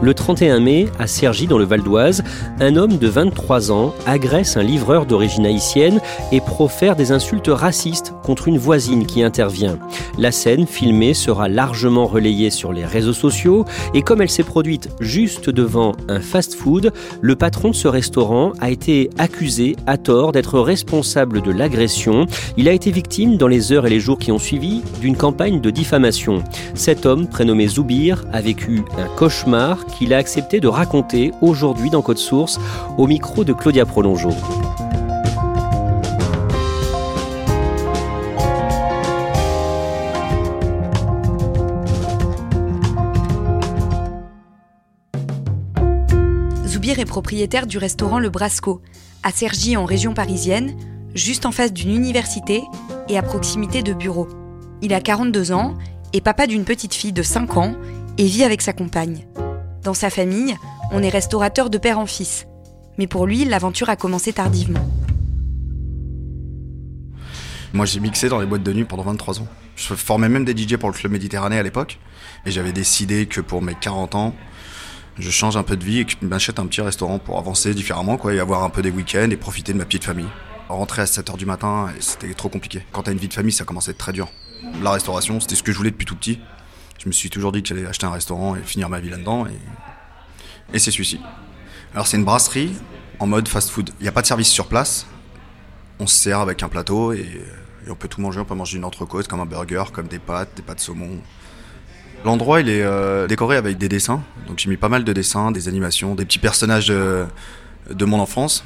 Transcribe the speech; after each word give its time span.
Le 0.00 0.14
31 0.14 0.60
mai, 0.60 0.86
à 1.00 1.08
Cergy, 1.08 1.48
dans 1.48 1.58
le 1.58 1.64
Val 1.64 1.82
d'Oise, 1.82 2.22
un 2.60 2.76
homme 2.76 2.98
de 2.98 3.08
23 3.08 3.72
ans 3.72 3.92
agresse 4.06 4.56
un 4.56 4.62
livreur 4.62 5.06
d'origine 5.06 5.44
haïtienne 5.44 6.00
et 6.30 6.40
profère 6.40 6.94
des 6.94 7.10
insultes 7.10 7.48
racistes 7.48 8.14
contre 8.22 8.46
une 8.46 8.58
voisine 8.58 9.06
qui 9.06 9.24
intervient. 9.24 9.76
La 10.16 10.30
scène 10.30 10.68
filmée 10.68 11.14
sera 11.14 11.48
largement 11.48 12.06
relayée 12.06 12.50
sur 12.50 12.72
les 12.72 12.84
réseaux 12.84 13.12
sociaux 13.12 13.64
et 13.92 14.02
comme 14.02 14.22
elle 14.22 14.30
s'est 14.30 14.44
produite 14.44 14.88
juste 15.00 15.50
devant 15.50 15.92
un 16.08 16.20
fast-food, 16.20 16.92
le 17.20 17.36
patron 17.36 17.70
de 17.70 17.74
ce 17.74 17.88
restaurant 17.88 18.52
a 18.60 18.70
été 18.70 19.10
accusé 19.18 19.74
à 19.86 19.96
tort 19.96 20.30
d'être 20.30 20.60
responsable 20.60 21.42
de 21.42 21.50
l'agression. 21.50 22.26
Il 22.56 22.68
a 22.68 22.72
été 22.72 22.92
victime 22.92 23.36
dans 23.36 23.48
les 23.48 23.72
heures 23.72 23.86
et 23.86 23.90
les 23.90 24.00
jours 24.00 24.20
qui 24.20 24.30
ont 24.30 24.38
suivi 24.38 24.82
d'une 25.00 25.16
campagne 25.16 25.60
de 25.60 25.70
diffamation. 25.70 26.44
Cet 26.74 27.04
homme, 27.04 27.26
prénommé 27.26 27.66
Zoubir, 27.66 28.24
a 28.32 28.40
vécu 28.40 28.84
un 28.96 29.08
cauchemar 29.16 29.87
qu'il 29.88 30.14
a 30.14 30.18
accepté 30.18 30.60
de 30.60 30.68
raconter 30.68 31.32
aujourd'hui 31.40 31.90
dans 31.90 32.02
Code 32.02 32.18
Source 32.18 32.60
au 32.96 33.06
micro 33.06 33.44
de 33.44 33.52
Claudia 33.52 33.84
Prolongeau. 33.84 34.30
Zoubir 46.66 46.98
est 46.98 47.04
propriétaire 47.04 47.66
du 47.66 47.78
restaurant 47.78 48.18
Le 48.18 48.30
Brasco, 48.30 48.80
à 49.22 49.32
Cergy 49.32 49.76
en 49.76 49.84
région 49.84 50.14
parisienne, 50.14 50.76
juste 51.14 51.46
en 51.46 51.52
face 51.52 51.72
d'une 51.72 51.94
université 51.94 52.62
et 53.08 53.18
à 53.18 53.22
proximité 53.22 53.82
de 53.82 53.92
bureaux. 53.92 54.28
Il 54.80 54.94
a 54.94 55.00
42 55.00 55.52
ans, 55.52 55.74
est 56.12 56.20
papa 56.20 56.46
d'une 56.46 56.64
petite 56.64 56.94
fille 56.94 57.12
de 57.12 57.22
5 57.22 57.56
ans 57.56 57.74
et 58.16 58.24
vit 58.24 58.44
avec 58.44 58.62
sa 58.62 58.72
compagne. 58.72 59.26
Dans 59.84 59.94
sa 59.94 60.10
famille, 60.10 60.56
on 60.90 61.02
est 61.02 61.08
restaurateur 61.08 61.70
de 61.70 61.78
père 61.78 61.98
en 61.98 62.06
fils. 62.06 62.46
Mais 62.98 63.06
pour 63.06 63.26
lui, 63.26 63.44
l'aventure 63.44 63.88
a 63.88 63.96
commencé 63.96 64.32
tardivement. 64.32 64.86
Moi, 67.72 67.86
j'ai 67.86 68.00
mixé 68.00 68.28
dans 68.28 68.40
les 68.40 68.46
boîtes 68.46 68.64
de 68.64 68.72
nuit 68.72 68.84
pendant 68.84 69.04
23 69.04 69.40
ans. 69.40 69.46
Je 69.76 69.94
formais 69.94 70.28
même 70.28 70.44
des 70.44 70.56
DJ 70.56 70.76
pour 70.76 70.88
le 70.88 70.94
Club 70.94 71.12
Méditerranée 71.12 71.58
à 71.58 71.62
l'époque. 71.62 72.00
Et 72.44 72.50
j'avais 72.50 72.72
décidé 72.72 73.26
que 73.26 73.40
pour 73.40 73.62
mes 73.62 73.74
40 73.74 74.16
ans, 74.16 74.34
je 75.18 75.30
change 75.30 75.56
un 75.56 75.62
peu 75.62 75.76
de 75.76 75.84
vie 75.84 76.00
et 76.00 76.04
que 76.04 76.12
je 76.20 76.26
m'achète 76.26 76.58
un 76.58 76.66
petit 76.66 76.80
restaurant 76.80 77.20
pour 77.20 77.38
avancer 77.38 77.74
différemment, 77.74 78.16
quoi, 78.16 78.34
et 78.34 78.40
avoir 78.40 78.64
un 78.64 78.70
peu 78.70 78.82
des 78.82 78.90
week-ends 78.90 79.30
et 79.30 79.36
profiter 79.36 79.72
de 79.72 79.78
ma 79.78 79.84
petite 79.84 80.04
famille. 80.04 80.28
Rentrer 80.68 81.02
à 81.02 81.04
7h 81.04 81.36
du 81.36 81.46
matin, 81.46 81.88
c'était 82.00 82.34
trop 82.34 82.48
compliqué. 82.48 82.84
Quand 82.92 83.04
t'as 83.04 83.12
une 83.12 83.18
vie 83.18 83.28
de 83.28 83.34
famille, 83.34 83.52
ça 83.52 83.64
commençait 83.64 83.90
à 83.90 83.92
être 83.92 83.98
très 83.98 84.12
dur. 84.12 84.28
La 84.82 84.90
restauration, 84.90 85.38
c'était 85.38 85.54
ce 85.54 85.62
que 85.62 85.70
je 85.70 85.76
voulais 85.76 85.90
depuis 85.90 86.04
tout 86.04 86.16
petit. 86.16 86.40
Je 86.98 87.06
me 87.06 87.12
suis 87.12 87.30
toujours 87.30 87.52
dit 87.52 87.62
que 87.62 87.68
j'allais 87.68 87.86
acheter 87.86 88.06
un 88.06 88.10
restaurant 88.10 88.56
et 88.56 88.60
finir 88.60 88.88
ma 88.88 88.98
vie 88.98 89.08
là-dedans. 89.08 89.46
Et, 90.72 90.78
c'est 90.78 90.90
celui-ci. 90.90 91.20
Alors 91.94 92.06
c'est 92.06 92.16
une 92.16 92.24
brasserie 92.24 92.74
en 93.20 93.26
mode 93.26 93.48
fast-food. 93.48 93.90
Il 94.00 94.02
n'y 94.02 94.08
a 94.08 94.12
pas 94.12 94.22
de 94.22 94.26
service 94.26 94.48
sur 94.48 94.66
place. 94.66 95.06
On 96.00 96.06
se 96.06 96.14
sert 96.14 96.40
avec 96.40 96.62
un 96.62 96.68
plateau 96.68 97.12
et, 97.12 97.26
et, 97.86 97.90
on 97.90 97.94
peut 97.94 98.08
tout 98.08 98.20
manger. 98.20 98.40
On 98.40 98.44
peut 98.44 98.54
manger 98.54 98.76
une 98.76 98.84
entrecôte 98.84 99.28
comme 99.28 99.40
un 99.40 99.46
burger, 99.46 99.84
comme 99.92 100.08
des 100.08 100.18
pâtes, 100.18 100.50
des 100.56 100.62
pâtes 100.62 100.80
saumon. 100.80 101.20
L'endroit 102.24 102.60
il 102.60 102.68
est 102.68 102.82
euh, 102.82 103.28
décoré 103.28 103.56
avec 103.56 103.78
des 103.78 103.88
dessins. 103.88 104.22
Donc 104.48 104.58
j'ai 104.58 104.68
mis 104.68 104.76
pas 104.76 104.88
mal 104.88 105.04
de 105.04 105.12
dessins, 105.12 105.52
des 105.52 105.68
animations, 105.68 106.16
des 106.16 106.24
petits 106.24 106.40
personnages 106.40 106.88
de, 106.88 107.26
de 107.90 108.04
mon 108.04 108.18
enfance. 108.18 108.64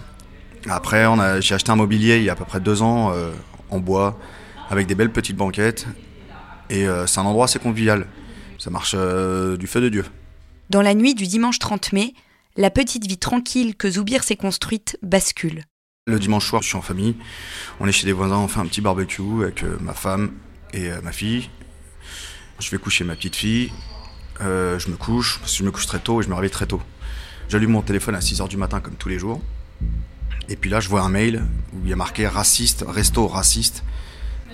Après 0.69 1.07
j'ai 1.41 1.55
acheté 1.55 1.71
un 1.71 1.77
mobilier 1.77 2.17
il 2.17 2.25
y 2.25 2.31
a 2.31 2.33
à 2.33 2.37
peu 2.37 2.47
près 2.47 2.61
deux 2.61 2.81
ans 2.83 3.13
euh, 3.13 3.31
en 3.71 3.79
bois 3.79 4.19
avec 4.71 4.87
des 4.87 4.95
belles 4.95 5.13
petites 5.13 5.37
banquettes. 5.37 5.87
Et 6.71 6.89
euh, 6.89 7.07
c'est 7.07 7.21
un 7.21 7.25
endroit 7.25 7.45
assez 7.45 7.59
convivial. 7.59 8.07
Ça 8.63 8.71
marche 8.71 8.95
euh, 8.97 9.57
du 9.57 9.67
feu 9.67 9.81
de 9.81 9.89
Dieu. 9.89 10.05
Dans 10.71 10.83
la 10.83 10.95
nuit 10.95 11.17
du 11.17 11.27
dimanche 11.27 11.59
30 11.59 11.93
mai, 11.93 12.15
la 12.57 12.71
petite 12.71 13.09
vie 13.09 13.19
tranquille 13.19 13.75
que 13.75 13.91
Zoubir 13.91 14.23
s'est 14.23 14.37
construite 14.37 14.97
bascule. 15.03 15.65
Le 16.07 16.21
dimanche 16.21 16.47
soir, 16.47 16.63
je 16.63 16.69
suis 16.69 16.77
en 16.77 16.81
famille. 16.81 17.17
On 17.81 17.89
est 17.89 17.93
chez 17.93 18.07
des 18.07 18.13
voisins, 18.13 18.37
on 18.37 18.47
fait 18.47 18.61
un 18.61 18.67
petit 18.67 18.81
barbecue 18.81 19.43
avec 19.43 19.65
euh, 19.65 19.77
ma 19.81 19.95
femme 19.95 20.31
et 20.73 20.93
euh, 20.93 21.01
ma 21.03 21.11
fille. 21.11 21.51
Je 22.61 22.71
vais 22.71 22.79
coucher 22.79 23.03
ma 23.03 23.17
petite 23.17 23.35
fille. 23.35 23.73
Je 24.39 24.91
me 24.91 24.97
couche, 24.97 25.41
parce 25.41 25.51
que 25.51 25.59
je 25.59 25.65
me 25.65 25.73
couche 25.73 25.87
très 25.87 25.99
tôt 25.99 26.21
et 26.21 26.25
je 26.25 26.29
me 26.29 26.35
réveille 26.35 26.51
très 26.51 26.67
tôt. 26.67 26.81
J'allume 27.49 27.73
mon 27.73 27.83
téléphone 27.83 28.15
à 28.15 28.21
6h 28.21 28.47
du 28.47 28.59
matin 28.59 28.79
comme 28.79 28.95
tous 28.95 29.09
les 29.09 29.19
jours. 29.19 29.41
Et 30.49 30.55
puis 30.55 30.71
là, 30.71 30.79
je 30.79 30.89
vois 30.89 31.03
un 31.03 31.09
mail 31.09 31.43
où 31.73 31.79
il 31.83 31.91
y 31.91 31.93
a 31.93 31.97
marqué 31.97 32.29
raciste, 32.29 32.85
resto 32.87 33.27
raciste, 33.27 33.83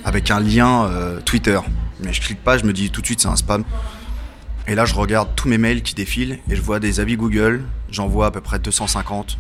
avec 0.05 0.31
un 0.31 0.41
lien 0.41 0.87
euh, 0.87 1.21
Twitter. 1.21 1.61
Mais 2.01 2.13
je 2.13 2.21
clique 2.21 2.43
pas, 2.43 2.59
je 2.59 2.65
me 2.65 2.73
dis 2.73 2.91
tout 2.91 3.01
de 3.01 3.07
suite 3.07 3.21
c'est 3.21 3.29
un 3.29 3.37
spam. 3.37 3.65
Et 4.69 4.75
là, 4.75 4.85
je 4.85 4.95
regarde 4.95 5.31
tous 5.35 5.49
mes 5.49 5.59
mails 5.59 5.83
qui 5.83 5.95
défilent 5.95 6.39
et 6.51 6.55
je 6.55 6.61
vois 6.61 6.79
des 6.79 7.01
avis 7.01 7.17
Google. 7.17 7.65
J'en 7.91 8.07
vois 8.07 8.27
à 8.27 8.31
peu 8.31 8.41
près 8.41 8.59
250. 8.59 9.39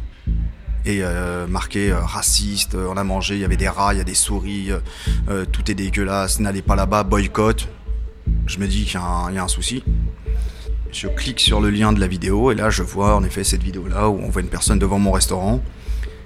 Et 0.86 1.00
euh, 1.02 1.46
marqué 1.46 1.90
euh, 1.90 2.00
raciste, 2.00 2.74
on 2.74 2.96
a 2.96 3.04
mangé, 3.04 3.34
il 3.34 3.40
y 3.40 3.44
avait 3.44 3.58
des 3.58 3.68
rats, 3.68 3.92
il 3.92 3.98
y 3.98 4.00
a 4.00 4.04
des 4.04 4.14
souris, 4.14 4.70
euh, 5.28 5.44
tout 5.44 5.70
est 5.70 5.74
dégueulasse, 5.74 6.40
n'allez 6.40 6.62
pas 6.62 6.76
là-bas, 6.76 7.02
boycott. 7.02 7.68
Je 8.46 8.58
me 8.58 8.66
dis 8.66 8.84
qu'il 8.84 8.98
y, 8.98 9.34
y, 9.34 9.38
a 9.38 9.44
un 9.44 9.48
souci. 9.48 9.84
Je 10.90 11.08
clique 11.08 11.40
sur 11.40 11.60
le 11.60 11.68
lien 11.68 11.92
de 11.92 12.00
la 12.00 12.06
vidéo 12.06 12.50
et 12.50 12.54
là, 12.54 12.70
je 12.70 12.82
vois 12.82 13.14
en 13.14 13.22
effet 13.22 13.44
cette 13.44 13.62
vidéo-là 13.62 14.08
où 14.08 14.18
on 14.22 14.30
voit 14.30 14.40
une 14.40 14.48
personne 14.48 14.78
devant 14.78 14.98
mon 14.98 15.12
restaurant 15.12 15.62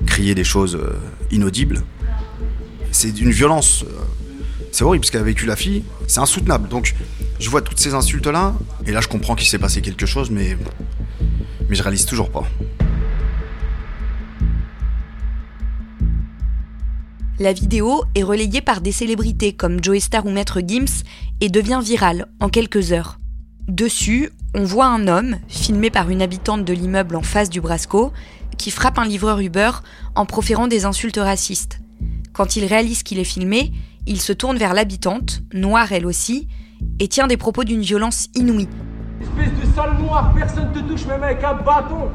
crier 0.06 0.34
des 0.34 0.44
choses 0.44 0.76
euh, 0.76 0.98
inaudibles. 1.30 1.82
C'est 2.90 3.12
d'une 3.12 3.30
violence. 3.30 3.84
C'est 4.72 4.84
horrible 4.84 5.02
parce 5.02 5.10
qu'elle 5.10 5.20
a 5.20 5.24
vécu 5.24 5.46
la 5.46 5.54
fille, 5.54 5.84
c'est 6.08 6.20
insoutenable. 6.20 6.68
Donc 6.68 6.94
je 7.38 7.50
vois 7.50 7.62
toutes 7.62 7.78
ces 7.78 7.94
insultes-là, 7.94 8.54
et 8.86 8.92
là 8.92 9.00
je 9.00 9.08
comprends 9.08 9.36
qu'il 9.36 9.46
s'est 9.46 9.58
passé 9.58 9.82
quelque 9.82 10.06
chose, 10.06 10.30
mais, 10.30 10.56
mais 11.68 11.76
je 11.76 11.82
réalise 11.82 12.06
toujours 12.06 12.30
pas. 12.30 12.44
La 17.38 17.52
vidéo 17.52 18.04
est 18.14 18.22
relayée 18.22 18.60
par 18.60 18.80
des 18.80 18.92
célébrités 18.92 19.52
comme 19.52 19.82
Joey 19.82 20.00
Star 20.00 20.24
ou 20.26 20.30
Maître 20.30 20.60
Gims 20.66 21.02
et 21.40 21.48
devient 21.48 21.80
virale 21.82 22.26
en 22.40 22.48
quelques 22.48 22.92
heures. 22.92 23.18
Dessus, 23.68 24.30
on 24.54 24.64
voit 24.64 24.86
un 24.86 25.08
homme, 25.08 25.36
filmé 25.48 25.90
par 25.90 26.10
une 26.10 26.22
habitante 26.22 26.64
de 26.64 26.72
l'immeuble 26.72 27.16
en 27.16 27.22
face 27.22 27.50
du 27.50 27.60
Brasco, 27.60 28.12
qui 28.58 28.70
frappe 28.70 28.98
un 28.98 29.04
livreur 29.04 29.40
Uber 29.40 29.70
en 30.14 30.24
proférant 30.24 30.68
des 30.68 30.84
insultes 30.84 31.18
racistes. 31.18 31.80
Quand 32.32 32.56
il 32.56 32.64
réalise 32.64 33.02
qu'il 33.02 33.18
est 33.18 33.24
filmé, 33.24 33.72
il 34.06 34.20
se 34.20 34.32
tourne 34.32 34.56
vers 34.56 34.74
l'habitante, 34.74 35.42
noire 35.54 35.92
elle 35.92 36.06
aussi, 36.06 36.48
et 36.98 37.08
tient 37.08 37.26
des 37.26 37.36
propos 37.36 37.64
d'une 37.64 37.82
violence 37.82 38.28
inouïe. 38.34 38.68
Espèce 39.20 39.52
de 39.60 39.74
sale 39.74 39.98
noir, 39.98 40.34
personne 40.34 40.72
te 40.72 40.80
touche 40.80 41.06
même 41.06 41.22
avec 41.22 41.42
un 41.44 41.54
bâton 41.54 42.10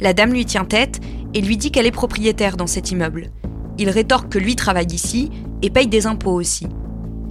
La 0.00 0.12
dame 0.12 0.32
lui 0.32 0.44
tient 0.44 0.64
tête 0.64 1.00
et 1.34 1.40
lui 1.40 1.56
dit 1.56 1.70
qu'elle 1.70 1.86
est 1.86 1.92
propriétaire 1.92 2.56
dans 2.56 2.66
cet 2.66 2.90
immeuble. 2.90 3.30
Il 3.78 3.90
rétorque 3.90 4.30
que 4.30 4.38
lui 4.38 4.56
travaille 4.56 4.86
ici 4.86 5.30
et 5.62 5.70
paye 5.70 5.86
des 5.86 6.06
impôts 6.06 6.32
aussi. 6.32 6.66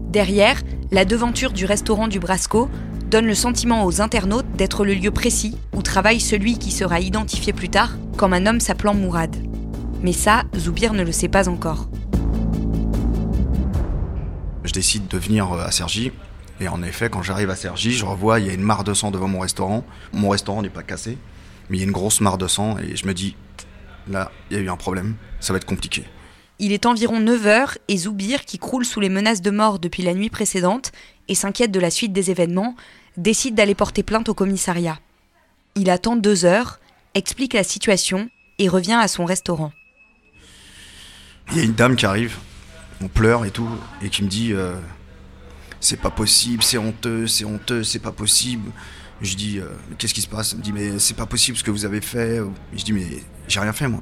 Derrière, 0.10 0.62
la 0.92 1.04
devanture 1.04 1.52
du 1.52 1.66
restaurant 1.66 2.08
du 2.08 2.20
Brasco 2.20 2.70
donne 3.10 3.26
le 3.26 3.36
sentiment 3.36 3.86
aux 3.86 4.02
internautes 4.02 4.52
d'être 4.56 4.86
le 4.86 4.94
lieu 4.94 5.12
précis 5.12 5.58
où 5.76 5.82
travaille 5.82 6.20
celui 6.20 6.58
qui 6.58 6.72
sera 6.72 7.00
identifié 7.02 7.52
plus 7.52 7.70
tard 7.70 7.98
comme 8.16 8.34
un 8.34 8.46
homme 8.46 8.60
s'appelant 8.60 8.94
Mourad. 8.94 9.36
Mais 10.02 10.14
ça, 10.14 10.44
Zoubir 10.58 10.94
ne 10.94 11.04
le 11.04 11.12
sait 11.12 11.28
pas 11.28 11.50
encore. 11.50 11.90
Je 14.76 14.82
décide 14.82 15.08
de 15.08 15.18
venir 15.18 15.54
à 15.54 15.72
Cergy 15.72 16.12
Et 16.60 16.68
en 16.68 16.84
effet, 16.84 17.10
quand 17.10 17.24
j'arrive 17.24 17.50
à 17.50 17.56
Sergi, 17.56 17.94
je 17.94 18.04
revois, 18.04 18.42
il 18.42 18.48
y 18.48 18.50
a 18.50 18.54
une 18.54 18.62
mare 18.62 18.84
de 18.84 18.94
sang 18.94 19.10
devant 19.10 19.30
mon 19.30 19.40
restaurant. 19.40 19.86
Mon 20.12 20.28
restaurant 20.28 20.62
n'est 20.62 20.70
pas 20.70 20.84
cassé, 20.84 21.18
mais 21.70 21.78
il 21.78 21.80
y 21.80 21.84
a 21.84 21.86
une 21.86 21.94
grosse 21.94 22.20
mare 22.20 22.38
de 22.38 22.46
sang 22.46 22.78
et 22.80 22.98
je 22.98 23.08
me 23.08 23.14
dis, 23.14 23.38
là, 24.10 24.34
il 24.50 24.58
y 24.58 24.60
a 24.60 24.64
eu 24.64 24.70
un 24.70 24.76
problème, 24.76 25.16
ça 25.40 25.54
va 25.54 25.58
être 25.58 25.66
compliqué. 25.66 26.04
Il 26.60 26.74
est 26.74 26.86
environ 26.86 27.22
9h 27.22 27.78
et 27.88 27.96
Zoubir, 27.96 28.44
qui 28.44 28.60
croule 28.60 28.84
sous 28.84 29.00
les 29.00 29.08
menaces 29.08 29.42
de 29.42 29.50
mort 29.50 29.80
depuis 29.80 30.04
la 30.04 30.14
nuit 30.14 30.30
précédente 30.30 30.92
et 31.30 31.36
s'inquiète 31.36 31.72
de 31.72 31.80
la 31.80 31.90
suite 31.90 32.12
des 32.12 32.30
événements, 32.30 32.76
décide 33.16 33.56
d'aller 33.56 33.76
porter 33.76 34.04
plainte 34.04 34.28
au 34.28 34.34
commissariat. 34.34 35.00
Il 35.76 35.90
attend 35.90 36.18
deux 36.18 36.44
heures, 36.44 36.82
explique 37.14 37.54
la 37.54 37.64
situation 37.64 38.30
et 38.60 38.68
revient 38.68 39.00
à 39.00 39.08
son 39.08 39.24
restaurant. 39.24 39.72
Il 41.52 41.58
y 41.60 41.62
a 41.62 41.64
une 41.64 41.76
dame 41.76 41.96
qui 41.96 42.06
arrive, 42.06 42.36
on 43.02 43.08
pleure 43.08 43.46
et 43.46 43.52
tout, 43.52 43.68
et 44.02 44.10
qui 44.10 44.24
me 44.24 44.30
dit 44.30 44.54
euh, 44.54 44.76
C'est 45.80 46.00
pas 46.00 46.10
possible, 46.10 46.64
c'est 46.64 46.78
honteux, 46.78 47.28
c'est 47.28 47.46
honteux, 47.46 47.84
c'est 47.84 48.00
pas 48.00 48.12
possible. 48.12 48.72
Je 49.22 49.36
dis 49.36 49.60
euh, 49.60 49.68
Qu'est-ce 49.98 50.14
qui 50.14 50.22
se 50.22 50.28
passe? 50.28 50.54
Elle 50.54 50.60
me 50.60 50.64
dit 50.64 50.74
Mais 50.74 51.00
c'est 51.00 51.16
pas 51.16 51.26
possible 51.26 51.58
ce 51.58 51.64
que 51.64 51.72
vous 51.72 51.86
avez 51.86 52.02
fait. 52.02 52.42
Je 52.76 52.84
dis 52.84 52.94
Mais 52.94 53.06
j'ai 53.48 53.60
rien 53.60 53.74
fait 53.74 53.88
moi. 53.88 54.02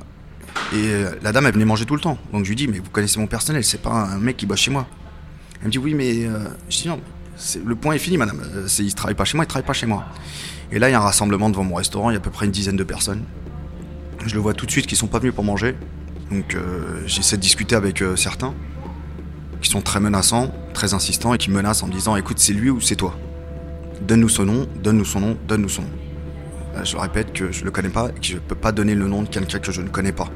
Et 0.71 0.85
euh, 0.85 1.11
la 1.23 1.31
dame, 1.31 1.47
elle 1.47 1.53
venait 1.53 1.65
manger 1.65 1.85
tout 1.85 1.95
le 1.95 2.01
temps. 2.01 2.17
Donc 2.31 2.43
je 2.45 2.49
lui 2.49 2.55
dis 2.55 2.67
Mais 2.67 2.79
vous 2.79 2.89
connaissez 2.89 3.19
mon 3.19 3.27
personnel, 3.27 3.63
c'est 3.63 3.81
pas 3.81 3.91
un 3.91 4.17
mec 4.17 4.37
qui 4.37 4.45
bosse 4.45 4.59
chez 4.59 4.71
moi. 4.71 4.87
Elle 5.61 5.67
me 5.67 5.71
dit 5.71 5.79
Oui, 5.79 5.93
mais. 5.93 6.27
je 6.69 6.89
le 7.65 7.75
point 7.75 7.95
est 7.95 7.99
fini, 7.99 8.17
madame. 8.17 8.41
il 8.77 8.85
ne 8.85 8.91
travaille 8.91 9.15
pas 9.15 9.25
chez 9.25 9.37
moi, 9.37 9.43
il 9.43 9.47
travaille 9.47 9.65
pas 9.65 9.73
chez 9.73 9.87
moi. 9.87 10.05
Et 10.71 10.77
là, 10.77 10.87
il 10.89 10.91
y 10.91 10.95
a 10.95 10.99
un 10.99 11.03
rassemblement 11.03 11.49
devant 11.49 11.63
mon 11.63 11.75
restaurant, 11.75 12.11
il 12.11 12.13
y 12.13 12.15
a 12.15 12.19
à 12.19 12.21
peu 12.21 12.29
près 12.29 12.45
une 12.45 12.51
dizaine 12.51 12.77
de 12.77 12.83
personnes. 12.83 13.23
Je 14.23 14.35
le 14.35 14.39
vois 14.39 14.53
tout 14.53 14.67
de 14.67 14.71
suite 14.71 14.85
qu'ils 14.85 14.97
sont 14.97 15.07
pas 15.07 15.17
venus 15.17 15.33
pour 15.33 15.43
manger. 15.43 15.75
Donc 16.31 16.55
j'essaie 17.07 17.37
de 17.37 17.41
discuter 17.41 17.75
avec 17.75 18.03
certains 18.15 18.53
qui 19.63 19.69
sont 19.69 19.81
très 19.81 19.99
menaçants, 19.99 20.51
très 20.73 20.93
insistants 20.93 21.33
et 21.33 21.37
qui 21.37 21.49
menacent 21.49 21.83
en 21.83 21.87
me 21.87 21.93
disant 21.93 22.15
écoute, 22.17 22.37
c'est 22.37 22.53
lui 22.53 22.69
ou 22.69 22.81
c'est 22.81 22.97
toi 22.97 23.15
Donne-nous 24.01 24.29
son 24.29 24.43
nom, 24.43 24.67
donne-nous 24.83 25.05
son 25.05 25.21
nom, 25.21 25.37
donne-nous 25.47 25.69
son 25.69 25.83
nom. 25.83 25.89
Euh, 26.75 26.83
je 26.83 26.97
répète 26.97 27.31
que 27.31 27.51
je 27.51 27.63
le 27.63 27.71
connais 27.71 27.89
pas 27.89 28.09
et 28.09 28.19
que 28.19 28.25
je 28.25 28.33
ne 28.33 28.39
peux 28.39 28.55
pas 28.55 28.73
donner 28.73 28.93
le 28.93 29.07
nom 29.07 29.23
de 29.23 29.29
quelqu'un 29.29 29.59
que 29.59 29.71
je 29.71 29.81
ne 29.81 29.87
connais 29.87 30.11
pas. 30.11 30.27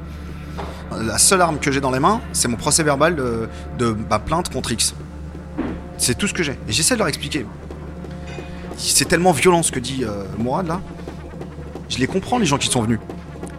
La 0.97 1.17
seule 1.17 1.41
arme 1.41 1.59
que 1.59 1.71
j'ai 1.73 1.81
dans 1.81 1.91
les 1.91 1.99
mains, 1.99 2.21
c'est 2.31 2.47
mon 2.47 2.55
procès 2.55 2.83
verbal 2.83 3.17
de, 3.17 3.97
ma 4.09 4.19
plainte 4.19 4.49
contre 4.49 4.71
X. 4.71 4.95
C'est 5.97 6.17
tout 6.17 6.27
ce 6.27 6.33
que 6.33 6.43
j'ai. 6.43 6.57
Et 6.69 6.71
j'essaie 6.71 6.93
de 6.93 6.99
leur 6.99 7.09
expliquer. 7.09 7.45
C'est 8.77 9.05
tellement 9.05 9.33
violent 9.33 9.61
ce 9.61 9.73
que 9.73 9.79
dit 9.79 10.05
euh, 10.05 10.23
Mourad 10.37 10.67
là. 10.67 10.81
Je 11.89 11.97
les 11.97 12.07
comprends, 12.07 12.37
les 12.37 12.45
gens 12.45 12.57
qui 12.57 12.67
sont 12.67 12.81
venus. 12.81 12.99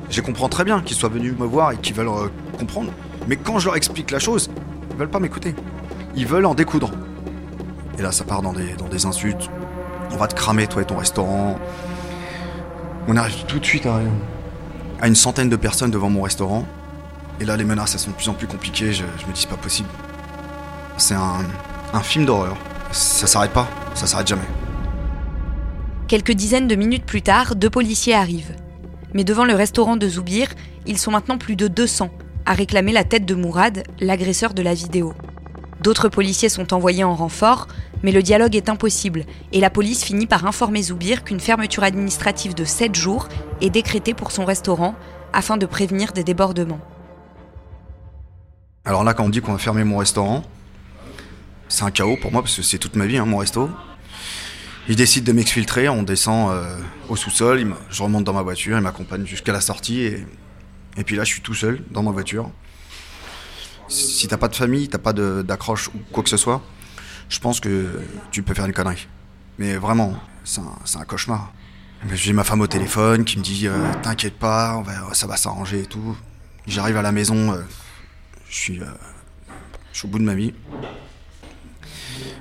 Je 0.08 0.16
les 0.16 0.22
comprends 0.22 0.48
très 0.48 0.64
bien 0.64 0.80
qu'ils 0.80 0.96
soient 0.96 1.08
venus 1.10 1.34
me 1.38 1.44
voir 1.44 1.72
et 1.72 1.76
qu'ils 1.76 1.94
veulent 1.94 2.08
euh, 2.08 2.28
comprendre. 2.58 2.90
Mais 3.26 3.36
quand 3.36 3.58
je 3.58 3.66
leur 3.66 3.76
explique 3.76 4.10
la 4.10 4.18
chose, 4.18 4.48
veulent 4.98 5.08
pas 5.08 5.20
m'écouter. 5.20 5.54
Ils 6.16 6.26
veulent 6.26 6.46
en 6.46 6.54
découdre. 6.54 6.90
Et 7.98 8.02
là, 8.02 8.12
ça 8.12 8.24
part 8.24 8.42
dans 8.42 8.52
des, 8.52 8.74
dans 8.74 8.88
des 8.88 9.06
insultes. 9.06 9.48
On 10.12 10.16
va 10.16 10.26
te 10.26 10.34
cramer, 10.34 10.66
toi 10.66 10.82
et 10.82 10.84
ton 10.84 10.96
restaurant. 10.96 11.58
On 13.06 13.16
arrive 13.16 13.44
tout 13.46 13.58
de 13.58 13.64
suite 13.64 13.86
à, 13.86 14.00
à 15.00 15.08
une 15.08 15.14
centaine 15.14 15.48
de 15.48 15.56
personnes 15.56 15.90
devant 15.90 16.10
mon 16.10 16.22
restaurant. 16.22 16.66
Et 17.40 17.44
là, 17.44 17.56
les 17.56 17.64
menaces, 17.64 17.94
elles 17.94 18.00
sont 18.00 18.10
de 18.10 18.16
plus 18.16 18.28
en 18.28 18.34
plus 18.34 18.46
compliquées. 18.46 18.92
Je, 18.92 19.04
je 19.20 19.26
me 19.26 19.32
dis, 19.32 19.42
c'est 19.42 19.50
pas 19.50 19.56
possible. 19.56 19.88
C'est 20.96 21.14
un, 21.14 21.44
un 21.92 22.00
film 22.00 22.26
d'horreur. 22.26 22.56
Ça 22.90 23.26
s'arrête 23.26 23.52
pas, 23.52 23.68
ça 23.94 24.06
s'arrête 24.06 24.26
jamais. 24.26 24.48
Quelques 26.08 26.32
dizaines 26.32 26.66
de 26.66 26.74
minutes 26.74 27.04
plus 27.04 27.22
tard, 27.22 27.54
deux 27.54 27.70
policiers 27.70 28.14
arrivent. 28.14 28.56
Mais 29.14 29.24
devant 29.24 29.44
le 29.44 29.54
restaurant 29.54 29.96
de 29.96 30.08
Zoubir, 30.08 30.48
ils 30.86 30.98
sont 30.98 31.10
maintenant 31.10 31.38
plus 31.38 31.54
de 31.54 31.68
200 31.68 32.10
à 32.48 32.54
réclamer 32.54 32.92
la 32.92 33.04
tête 33.04 33.26
de 33.26 33.34
Mourad, 33.34 33.82
l'agresseur 34.00 34.54
de 34.54 34.62
la 34.62 34.72
vidéo. 34.72 35.12
D'autres 35.82 36.08
policiers 36.08 36.48
sont 36.48 36.72
envoyés 36.72 37.04
en 37.04 37.14
renfort, 37.14 37.68
mais 38.02 38.10
le 38.10 38.22
dialogue 38.22 38.56
est 38.56 38.70
impossible 38.70 39.26
et 39.52 39.60
la 39.60 39.68
police 39.68 40.02
finit 40.02 40.26
par 40.26 40.46
informer 40.46 40.82
Zoubir 40.82 41.24
qu'une 41.24 41.40
fermeture 41.40 41.82
administrative 41.82 42.54
de 42.54 42.64
7 42.64 42.94
jours 42.94 43.28
est 43.60 43.68
décrétée 43.68 44.14
pour 44.14 44.32
son 44.32 44.46
restaurant 44.46 44.94
afin 45.34 45.58
de 45.58 45.66
prévenir 45.66 46.12
des 46.12 46.24
débordements. 46.24 46.80
Alors 48.86 49.04
là, 49.04 49.12
quand 49.12 49.24
on 49.24 49.28
dit 49.28 49.42
qu'on 49.42 49.52
va 49.52 49.58
fermer 49.58 49.84
mon 49.84 49.98
restaurant, 49.98 50.42
c'est 51.68 51.84
un 51.84 51.90
chaos 51.90 52.16
pour 52.16 52.32
moi 52.32 52.40
parce 52.40 52.56
que 52.56 52.62
c'est 52.62 52.78
toute 52.78 52.96
ma 52.96 53.04
vie, 53.04 53.18
hein, 53.18 53.26
mon 53.26 53.36
resto. 53.36 53.68
Il 54.88 54.96
décide 54.96 55.24
de 55.24 55.32
m'exfiltrer, 55.32 55.90
on 55.90 56.02
descend 56.02 56.50
euh, 56.50 56.78
au 57.10 57.16
sous-sol, 57.16 57.74
je 57.90 58.02
remonte 58.02 58.24
dans 58.24 58.32
ma 58.32 58.40
voiture, 58.40 58.78
il 58.78 58.82
m'accompagne 58.82 59.26
jusqu'à 59.26 59.52
la 59.52 59.60
sortie 59.60 60.00
et, 60.00 60.26
et 60.96 61.04
puis 61.04 61.16
là 61.16 61.24
je 61.24 61.32
suis 61.32 61.42
tout 61.42 61.54
seul 61.54 61.82
dans 61.90 62.02
ma 62.02 62.10
voiture. 62.10 62.50
Si 63.88 64.28
t'as 64.28 64.36
pas 64.36 64.48
de 64.48 64.56
famille, 64.56 64.88
t'as 64.88 64.98
pas 64.98 65.12
d'accroche 65.12 65.88
ou 65.88 65.98
quoi 66.12 66.22
que 66.22 66.28
ce 66.28 66.36
soit, 66.36 66.62
je 67.28 67.38
pense 67.38 67.60
que 67.60 68.00
tu 68.30 68.42
peux 68.42 68.54
faire 68.54 68.66
une 68.66 68.72
connerie. 68.72 69.08
Mais 69.58 69.76
vraiment, 69.76 70.14
c'est 70.44 70.60
un, 70.60 71.04
cauchemar. 71.04 71.52
J'ai 72.12 72.32
ma 72.32 72.44
femme 72.44 72.60
au 72.60 72.66
téléphone 72.66 73.24
qui 73.24 73.38
me 73.38 73.42
dit 73.42 73.66
euh, 73.66 73.92
T'inquiète 74.02 74.38
pas, 74.38 74.82
ça 75.12 75.26
va 75.26 75.36
s'arranger 75.36 75.80
et 75.80 75.86
tout. 75.86 76.16
J'arrive 76.66 76.98
à 76.98 77.02
la 77.02 77.12
maison, 77.12 77.52
euh, 77.52 77.62
je 78.50 78.56
suis, 78.56 78.80
je 79.92 79.98
suis 79.98 80.06
au 80.06 80.10
bout 80.10 80.18
de 80.18 80.24
ma 80.24 80.34
vie 80.34 80.52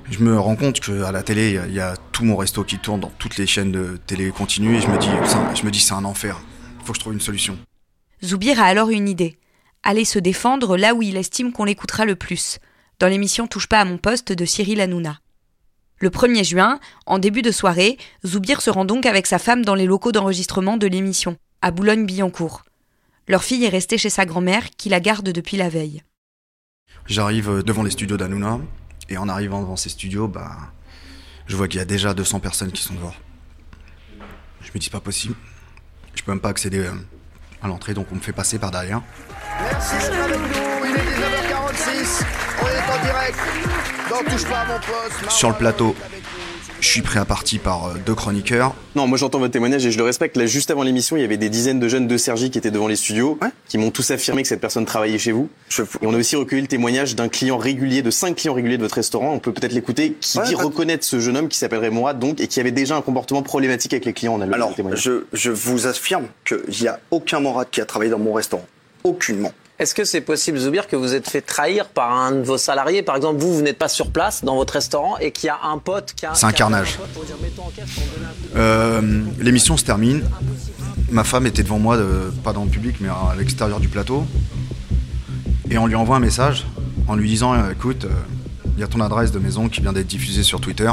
je 0.10 0.20
me 0.20 0.40
rends 0.40 0.56
compte 0.56 0.80
qu'à 0.80 1.12
la 1.12 1.24
télé, 1.24 1.60
il 1.68 1.74
y, 1.74 1.80
a 1.80 1.96
tout 2.12 2.24
mon 2.24 2.36
resto 2.36 2.64
qui 2.64 2.80
tourne 2.80 3.00
dans 3.00 3.12
toutes 3.18 3.38
les 3.38 3.46
chaînes 3.46 3.72
de 3.72 4.00
télé 4.08 4.32
continue 4.32 4.76
et 4.76 4.82
je 4.82 4.88
me 4.88 4.98
dis, 4.98 5.10
je 5.56 5.66
me 5.66 5.72
dis 5.72 5.80
c'est 5.80 5.94
un 5.94 6.06
enfer. 6.06 6.40
Il 6.80 6.86
faut 6.86 6.94
que 6.94 6.98
je 6.98 7.02
trouve 7.02 7.14
une 7.14 7.22
solution. 7.22 7.58
Zoubir 8.24 8.60
a 8.60 8.66
alors 8.66 8.90
une 8.90 9.08
idée. 9.08 9.38
Aller 9.84 10.06
se 10.06 10.20
défendre 10.20 10.76
là 10.76 10.96
où 10.96 11.02
il 11.02 11.18
estime 11.18 11.52
qu'on 11.52 11.66
l'écoutera 11.66 12.04
le 12.04 12.16
plus, 12.16 12.60
dans 13.00 13.08
l'émission 13.08 13.48
Touche 13.48 13.68
pas 13.68 13.80
à 13.80 13.86
mon 13.86 13.98
poste 13.98 14.32
de 14.32 14.46
Cyril 14.46 14.82
Hanouna. 14.82 15.20
Le 16.00 16.10
1er 16.10 16.44
juin, 16.44 16.80
en 17.06 17.20
début 17.20 17.42
de 17.42 17.52
soirée, 17.52 17.98
Zoubir 18.26 18.62
se 18.62 18.70
rend 18.70 18.86
donc 18.86 19.06
avec 19.06 19.28
sa 19.28 19.40
femme 19.40 19.64
dans 19.64 19.76
les 19.76 19.86
locaux 19.86 20.12
d'enregistrement 20.12 20.78
de 20.78 20.88
l'émission, 20.88 21.38
à 21.62 21.72
Boulogne-Billancourt. 21.72 22.64
Leur 23.28 23.44
fille 23.44 23.66
est 23.66 23.70
restée 23.70 23.98
chez 23.98 24.10
sa 24.10 24.26
grand-mère, 24.26 24.70
qui 24.78 24.90
la 24.90 25.00
garde 25.00 25.30
depuis 25.30 25.58
la 25.58 25.70
veille. 25.70 26.04
J'arrive 27.06 27.64
devant 27.64 27.84
les 27.84 27.92
studios 27.92 28.18
d'Hanouna, 28.18 28.60
et 29.10 29.18
en 29.18 29.30
arrivant 29.30 29.62
devant 29.62 29.76
ces 29.76 29.90
studios, 29.90 30.28
bah, 30.28 30.58
je 31.46 31.56
vois 31.56 31.68
qu'il 31.68 31.80
y 31.80 31.82
a 31.82 31.86
déjà 31.86 32.14
200 32.14 32.40
personnes 32.40 32.72
qui 32.72 32.84
sont 32.84 32.96
dehors. 32.96 33.16
Je 34.62 34.72
me 34.74 34.80
dis 34.80 34.90
pas 34.90 35.00
possible. 35.00 35.36
Je 36.16 36.24
peux 36.24 36.32
même 36.32 36.42
pas 36.42 36.50
accéder 36.50 36.80
euh, 36.80 36.94
à 37.62 37.68
l'entrée, 37.68 37.94
donc 37.94 38.08
on 38.12 38.16
me 38.16 38.20
fait 38.20 38.34
passer 38.34 38.60
par 38.60 38.72
derrière. 38.72 39.02
Merci 39.62 39.96
d'être 39.98 40.22
avec 40.24 40.40
nous. 40.40 40.86
Il 40.86 40.96
est 40.96 41.00
19h46. 41.00 42.24
On 42.62 42.66
est 42.66 42.92
en 42.92 43.04
direct. 43.04 43.40
Non, 44.10 44.32
touche 44.32 44.46
pas 44.46 44.60
à 44.60 44.66
mon 44.66 44.80
poste. 44.80 45.32
Sur 45.32 45.50
le 45.50 45.56
plateau, 45.56 45.96
je 46.80 46.88
suis 46.88 47.02
pris 47.02 47.20
à 47.20 47.26
partie 47.26 47.60
par 47.60 47.88
euh, 47.88 47.94
deux 48.06 48.16
chroniqueurs. 48.16 48.76
Non, 48.96 49.08
moi 49.08 49.18
j'entends 49.18 49.40
votre 49.40 49.54
témoignage 49.54 49.86
et 49.86 49.92
je 49.92 49.98
le 49.98 50.04
respecte. 50.04 50.38
Là, 50.38 50.46
juste 50.46 50.72
avant 50.72 50.84
l'émission, 50.84 51.18
il 51.18 51.22
y 51.22 51.24
avait 51.24 51.38
des 51.38 51.50
dizaines 51.50 51.80
de 51.80 51.88
jeunes 51.88 52.08
de 52.08 52.18
Sergi 52.18 52.50
qui 52.50 52.58
étaient 52.58 52.72
devant 52.72 52.88
les 52.88 52.96
studios, 52.96 53.38
qui 53.68 53.78
m'ont 53.78 53.92
tous 53.92 54.10
affirmé 54.12 54.42
que 54.42 54.48
cette 54.48 54.62
personne 54.62 54.86
travaillait 54.86 55.18
chez 55.18 55.32
vous. 55.32 55.50
Et 56.02 56.06
on 56.06 56.14
a 56.14 56.18
aussi 56.18 56.36
recueilli 56.36 56.62
le 56.62 56.68
témoignage 56.68 57.16
d'un 57.16 57.30
client 57.30 57.58
régulier, 57.58 58.02
de 58.02 58.12
cinq 58.12 58.36
clients 58.38 58.54
réguliers 58.54 58.78
de 58.78 58.84
votre 58.84 58.96
restaurant. 58.96 59.34
On 59.34 59.40
peut 59.40 59.54
peut-être 59.54 59.74
l'écouter, 59.74 60.16
qui 60.20 60.40
dit 60.46 60.56
reconnaître 60.56 61.06
ce 61.06 61.20
jeune 61.20 61.38
homme 61.38 61.48
qui 61.48 61.58
s'appellerait 61.58 61.90
Mourad, 61.90 62.20
donc, 62.20 62.40
et 62.40 62.48
qui 62.48 62.60
avait 62.60 62.72
déjà 62.72 62.96
un 62.96 63.02
comportement 63.02 63.44
problématique 63.44 63.94
avec 63.94 64.06
les 64.06 64.14
clients. 64.14 64.36
On 64.36 64.42
a 64.42 64.54
Alors, 64.54 64.74
je, 64.94 65.26
je 65.34 65.52
vous 65.52 65.88
affirme 65.88 66.28
qu'il 66.46 66.82
n'y 66.82 66.88
a 66.88 67.00
aucun 67.12 67.40
Mourad 67.40 67.68
qui 67.70 67.82
a 67.82 67.86
travaillé 67.86 68.12
dans 68.12 68.20
mon 68.20 68.34
restaurant. 68.34 68.66
Aucunement. 69.04 69.52
Est-ce 69.80 69.94
que 69.94 70.06
c'est 70.06 70.22
possible, 70.22 70.58
Zoubir, 70.58 70.88
que 70.88 70.96
vous 70.96 71.14
êtes 71.14 71.30
fait 71.30 71.42
trahir 71.42 71.88
par 71.90 72.12
un 72.12 72.32
de 72.32 72.42
vos 72.42 72.58
salariés? 72.58 73.04
Par 73.04 73.16
exemple, 73.16 73.40
vous, 73.40 73.54
vous 73.54 73.62
n'êtes 73.62 73.78
pas 73.78 73.88
sur 73.88 74.10
place 74.10 74.44
dans 74.44 74.56
votre 74.56 74.74
restaurant 74.74 75.18
et 75.20 75.32
qu'il 75.32 75.48
y 75.48 75.50
a 75.50 75.60
un 75.64 75.78
pote 75.78 76.14
qui 76.16 76.26
a. 76.26 76.34
C'est 76.34 76.48
un 76.48 76.52
carnage. 76.52 76.98
Euh, 78.56 79.22
l'émission 79.38 79.78
se 79.78 79.86
termine. 79.86 80.24
Ma 81.12 81.24
femme 81.24 81.46
était 81.46 81.62
devant 81.62 81.78
moi, 81.78 81.96
pas 82.44 82.54
dans 82.54 82.64
le 82.64 82.72
public, 82.72 82.96
mais 83.02 83.08
à 83.08 83.36
l'extérieur 83.38 83.80
du 83.80 83.88
plateau. 83.88 84.26
Et 85.70 85.78
on 85.78 85.86
lui 85.86 85.94
envoie 85.94 86.16
un 86.16 86.22
message 86.22 86.66
en 87.08 87.16
lui 87.16 87.30
disant 87.30 87.54
euh, 87.54 87.72
Écoute, 87.72 88.06
euh, 88.06 88.10
il 88.76 88.80
y 88.80 88.84
a 88.84 88.88
ton 88.88 89.00
adresse 89.00 89.32
de 89.32 89.38
maison 89.38 89.70
qui 89.70 89.82
vient 89.82 89.94
d'être 89.94 90.08
diffusée 90.08 90.42
sur 90.42 90.60
Twitter. 90.60 90.92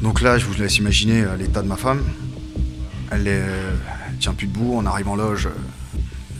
Donc 0.00 0.22
là, 0.22 0.38
je 0.38 0.46
vous 0.46 0.54
laisse 0.54 0.78
imaginer 0.78 1.26
l'état 1.38 1.60
de 1.60 1.68
ma 1.68 1.76
femme. 1.76 2.02
Elle, 3.10 3.28
est, 3.28 3.44
tient 4.20 4.32
plus 4.32 4.46
debout. 4.46 4.72
On 4.74 4.86
arrive 4.86 5.08
en 5.08 5.16
loge. 5.16 5.50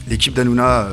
L'équipe 0.08 0.32
d'Anouna 0.32 0.88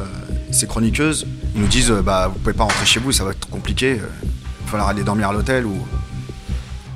ces 0.55 0.67
chroniqueuses 0.67 1.27
nous 1.53 1.67
disent 1.67 1.91
euh, 1.91 2.01
bah 2.01 2.29
vous 2.31 2.39
pouvez 2.39 2.53
pas 2.53 2.63
rentrer 2.63 2.85
chez 2.85 2.99
vous, 2.99 3.11
ça 3.11 3.23
va 3.23 3.31
être 3.31 3.49
compliqué, 3.49 3.99
euh, 3.99 4.07
il 4.23 4.65
va 4.65 4.71
falloir 4.71 4.89
aller 4.89 5.03
dormir 5.03 5.29
à 5.29 5.33
l'hôtel. 5.33 5.67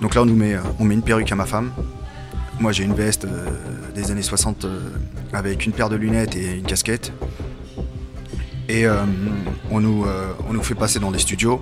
Donc 0.01 0.15
là 0.15 0.21
on 0.21 0.25
nous 0.25 0.35
met, 0.35 0.55
euh, 0.55 0.61
met 0.79 0.93
une 0.93 1.03
perruque 1.03 1.31
à 1.31 1.35
ma 1.35 1.45
femme. 1.45 1.71
Moi 2.59 2.71
j'ai 2.71 2.85
une 2.85 2.93
veste 2.93 3.27
des 3.93 4.11
années 4.11 4.21
60 4.21 4.65
avec 5.33 5.65
une 5.65 5.71
paire 5.71 5.89
de 5.89 5.95
lunettes 5.95 6.35
et 6.35 6.57
une 6.57 6.65
casquette. 6.65 7.13
Et 8.67 8.85
on, 9.71 9.79
nous, 9.79 10.05
fait 10.61 10.75
passer 10.75 10.99
dans 10.99 11.09
les 11.09 11.19
studios. 11.19 11.61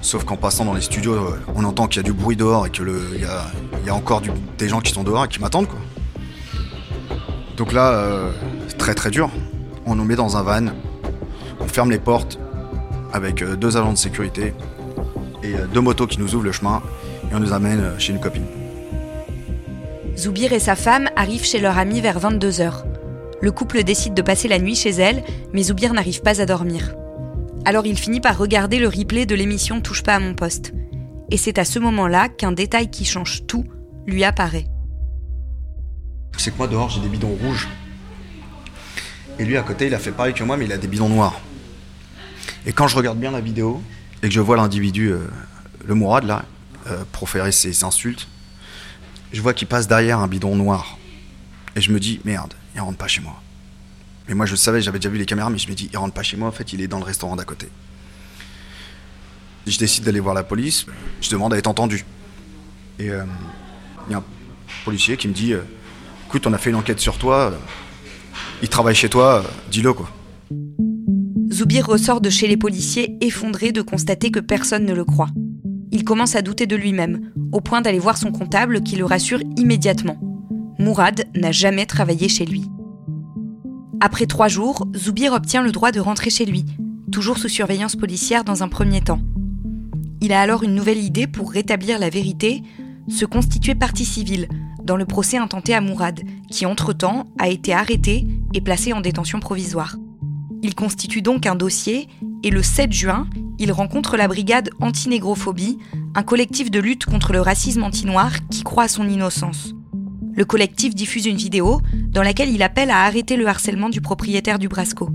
Sauf 0.00 0.24
qu'en 0.24 0.36
passant 0.36 0.64
dans 0.64 0.74
les 0.74 0.80
studios, 0.80 1.34
on 1.54 1.64
entend 1.64 1.86
qu'il 1.86 1.98
y 1.98 2.00
a 2.00 2.02
du 2.02 2.12
bruit 2.12 2.34
dehors 2.34 2.66
et 2.66 2.70
qu'il 2.70 2.88
y 3.20 3.24
a, 3.24 3.46
y 3.86 3.90
a 3.90 3.94
encore 3.94 4.22
des 4.56 4.68
gens 4.68 4.80
qui 4.80 4.92
sont 4.92 5.04
dehors 5.04 5.26
et 5.26 5.28
qui 5.28 5.38
m'attendent. 5.38 5.68
Donc 7.56 7.72
là, 7.72 8.32
c'est 8.68 8.78
très 8.78 8.94
très 8.94 9.10
dur. 9.10 9.30
On 9.84 9.94
nous 9.94 10.04
met 10.04 10.16
dans 10.16 10.36
un 10.36 10.42
van 10.42 10.72
on 11.68 11.70
ferme 11.70 11.90
les 11.90 11.98
portes 11.98 12.38
avec 13.12 13.42
euh, 13.42 13.54
deux 13.54 13.76
agents 13.76 13.92
de 13.92 13.98
sécurité 13.98 14.54
et 15.42 15.54
euh, 15.54 15.66
deux 15.66 15.82
motos 15.82 16.06
qui 16.06 16.18
nous 16.18 16.34
ouvrent 16.34 16.44
le 16.44 16.52
chemin. 16.52 16.82
et 17.30 17.34
on 17.34 17.40
nous 17.40 17.52
amène 17.52 17.80
euh, 17.80 17.98
chez 17.98 18.12
une 18.12 18.20
copine. 18.20 18.46
Zoubir 20.16 20.52
et 20.52 20.58
sa 20.58 20.76
femme 20.76 21.10
arrivent 21.14 21.44
chez 21.44 21.60
leur 21.60 21.76
amie 21.78 22.00
vers 22.00 22.18
22h. 22.18 22.84
Le 23.40 23.52
couple 23.52 23.84
décide 23.84 24.14
de 24.14 24.22
passer 24.22 24.48
la 24.48 24.58
nuit 24.58 24.74
chez 24.74 24.90
elle, 24.90 25.22
mais 25.52 25.64
Zoubir 25.64 25.92
n'arrive 25.92 26.22
pas 26.22 26.40
à 26.40 26.46
dormir. 26.46 26.94
Alors 27.66 27.86
il 27.86 27.98
finit 27.98 28.20
par 28.20 28.38
regarder 28.38 28.78
le 28.78 28.88
replay 28.88 29.26
de 29.26 29.34
l'émission 29.34 29.80
Touche 29.82 30.02
pas 30.02 30.14
à 30.14 30.20
mon 30.20 30.34
poste. 30.34 30.72
Et 31.30 31.36
c'est 31.36 31.58
à 31.58 31.66
ce 31.66 31.78
moment-là 31.78 32.30
qu'un 32.30 32.52
détail 32.52 32.90
qui 32.90 33.04
change 33.04 33.46
tout 33.46 33.64
lui 34.06 34.24
apparaît. 34.24 34.64
C'est 36.38 36.50
que 36.50 36.56
moi 36.56 36.66
dehors 36.66 36.88
j'ai 36.88 37.00
des 37.00 37.08
bidons 37.08 37.36
rouges. 37.42 37.68
Et 39.38 39.44
lui 39.44 39.58
à 39.58 39.62
côté 39.62 39.88
il 39.88 39.94
a 39.94 39.98
fait 39.98 40.12
pareil 40.12 40.32
que 40.32 40.42
moi 40.42 40.56
mais 40.56 40.64
il 40.64 40.72
a 40.72 40.78
des 40.78 40.88
bidons 40.88 41.10
noirs. 41.10 41.38
Et 42.66 42.72
quand 42.72 42.88
je 42.88 42.96
regarde 42.96 43.18
bien 43.18 43.30
la 43.30 43.40
vidéo 43.40 43.82
et 44.22 44.28
que 44.28 44.34
je 44.34 44.40
vois 44.40 44.56
l'individu, 44.56 45.08
euh, 45.08 45.26
le 45.84 45.94
Mourad 45.94 46.24
là, 46.24 46.44
euh, 46.88 47.04
proférer 47.12 47.52
ses 47.52 47.84
insultes, 47.84 48.28
je 49.32 49.40
vois 49.40 49.54
qu'il 49.54 49.68
passe 49.68 49.88
derrière 49.88 50.18
un 50.18 50.28
bidon 50.28 50.56
noir. 50.56 50.98
Et 51.76 51.80
je 51.80 51.92
me 51.92 52.00
dis 52.00 52.20
merde, 52.24 52.54
il 52.74 52.80
rentre 52.80 52.98
pas 52.98 53.08
chez 53.08 53.20
moi. 53.20 53.40
Mais 54.28 54.34
moi 54.34 54.46
je 54.46 54.56
savais, 54.56 54.82
j'avais 54.82 54.98
déjà 54.98 55.08
vu 55.08 55.18
les 55.18 55.26
caméras, 55.26 55.50
mais 55.50 55.58
je 55.58 55.68
me 55.68 55.74
dis 55.74 55.88
il 55.92 55.96
rentre 55.96 56.14
pas 56.14 56.22
chez 56.22 56.36
moi, 56.36 56.48
en 56.48 56.52
fait 56.52 56.72
il 56.72 56.80
est 56.80 56.88
dans 56.88 56.98
le 56.98 57.04
restaurant 57.04 57.36
d'à 57.36 57.44
côté. 57.44 57.68
Je 59.66 59.78
décide 59.78 60.04
d'aller 60.04 60.20
voir 60.20 60.34
la 60.34 60.44
police, 60.44 60.86
je 61.20 61.30
demande 61.30 61.52
à 61.52 61.58
être 61.58 61.66
entendu. 61.66 62.04
Et 62.98 63.10
euh, 63.10 63.24
il 64.08 64.12
y 64.12 64.14
a 64.14 64.18
un 64.18 64.24
policier 64.84 65.16
qui 65.16 65.28
me 65.28 65.34
dit 65.34 65.54
écoute, 66.26 66.46
on 66.46 66.52
a 66.52 66.58
fait 66.58 66.70
une 66.70 66.76
enquête 66.76 67.00
sur 67.00 67.18
toi, 67.18 67.52
il 68.62 68.68
travaille 68.68 68.94
chez 68.94 69.08
toi, 69.08 69.44
dis-le 69.70 69.92
quoi. 69.92 70.10
Zoubir 71.58 71.88
ressort 71.88 72.20
de 72.20 72.30
chez 72.30 72.46
les 72.46 72.56
policiers 72.56 73.18
effondré 73.20 73.72
de 73.72 73.82
constater 73.82 74.30
que 74.30 74.38
personne 74.38 74.84
ne 74.84 74.94
le 74.94 75.04
croit. 75.04 75.30
Il 75.90 76.04
commence 76.04 76.36
à 76.36 76.42
douter 76.42 76.68
de 76.68 76.76
lui-même, 76.76 77.32
au 77.50 77.60
point 77.60 77.80
d'aller 77.80 77.98
voir 77.98 78.16
son 78.16 78.30
comptable 78.30 78.80
qui 78.84 78.94
le 78.94 79.04
rassure 79.04 79.40
immédiatement. 79.56 80.18
Mourad 80.78 81.24
n'a 81.34 81.50
jamais 81.50 81.84
travaillé 81.84 82.28
chez 82.28 82.44
lui. 82.44 82.66
Après 83.98 84.26
trois 84.26 84.46
jours, 84.46 84.86
Zoubir 84.96 85.32
obtient 85.32 85.64
le 85.64 85.72
droit 85.72 85.90
de 85.90 85.98
rentrer 85.98 86.30
chez 86.30 86.44
lui, 86.44 86.64
toujours 87.10 87.38
sous 87.38 87.48
surveillance 87.48 87.96
policière 87.96 88.44
dans 88.44 88.62
un 88.62 88.68
premier 88.68 89.00
temps. 89.00 89.20
Il 90.20 90.32
a 90.32 90.40
alors 90.40 90.62
une 90.62 90.76
nouvelle 90.76 91.02
idée 91.02 91.26
pour 91.26 91.50
rétablir 91.50 91.98
la 91.98 92.08
vérité, 92.08 92.62
se 93.08 93.24
constituer 93.24 93.74
partie 93.74 94.04
civile 94.04 94.46
dans 94.84 94.96
le 94.96 95.06
procès 95.06 95.38
intenté 95.38 95.74
à 95.74 95.80
Mourad, 95.80 96.20
qui 96.48 96.66
entre-temps 96.66 97.26
a 97.36 97.48
été 97.48 97.72
arrêté 97.72 98.28
et 98.54 98.60
placé 98.60 98.92
en 98.92 99.00
détention 99.00 99.40
provisoire. 99.40 99.96
Il 100.62 100.74
constitue 100.74 101.22
donc 101.22 101.46
un 101.46 101.54
dossier 101.54 102.08
et 102.42 102.50
le 102.50 102.62
7 102.62 102.92
juin, 102.92 103.26
il 103.58 103.72
rencontre 103.72 104.16
la 104.16 104.28
brigade 104.28 104.70
antinégrophobie, 104.80 105.78
un 106.14 106.22
collectif 106.22 106.70
de 106.70 106.80
lutte 106.80 107.04
contre 107.04 107.32
le 107.32 107.40
racisme 107.40 107.82
anti-noir 107.82 108.32
qui 108.50 108.62
croit 108.62 108.84
à 108.84 108.88
son 108.88 109.08
innocence. 109.08 109.74
Le 110.34 110.44
collectif 110.44 110.94
diffuse 110.94 111.26
une 111.26 111.36
vidéo 111.36 111.80
dans 112.10 112.22
laquelle 112.22 112.50
il 112.50 112.62
appelle 112.62 112.90
à 112.90 113.02
arrêter 113.02 113.36
le 113.36 113.46
harcèlement 113.46 113.88
du 113.88 114.00
propriétaire 114.00 114.58
du 114.58 114.68
Brasco. 114.68 115.10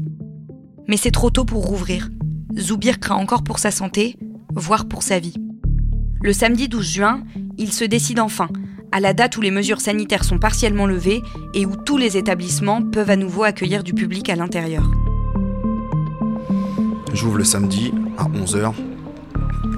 Mais 0.87 0.97
c'est 0.97 1.11
trop 1.11 1.29
tôt 1.29 1.45
pour 1.45 1.65
rouvrir. 1.65 2.09
Zoubir 2.57 2.99
craint 2.99 3.15
encore 3.15 3.43
pour 3.43 3.59
sa 3.59 3.71
santé, 3.71 4.17
voire 4.53 4.85
pour 4.87 5.01
sa 5.01 5.19
vie. 5.19 5.35
Le 6.21 6.33
samedi 6.33 6.67
12 6.67 6.89
juin, 6.89 7.23
il 7.57 7.71
se 7.73 7.83
décide 7.83 8.19
enfin, 8.19 8.49
à 8.91 8.99
la 8.99 9.13
date 9.13 9.37
où 9.37 9.41
les 9.41 9.51
mesures 9.51 9.81
sanitaires 9.81 10.23
sont 10.23 10.39
partiellement 10.39 10.85
levées 10.85 11.21
et 11.53 11.65
où 11.65 11.75
tous 11.75 11.97
les 11.97 12.15
établissements 12.17 12.81
peuvent 12.81 13.09
à 13.09 13.15
nouveau 13.15 13.43
accueillir 13.43 13.83
du 13.83 13.93
public 13.93 14.29
à 14.29 14.35
l'intérieur. 14.35 14.89
J'ouvre 17.13 17.37
le 17.37 17.43
samedi 17.43 17.93
à 18.17 18.23
11h. 18.23 18.73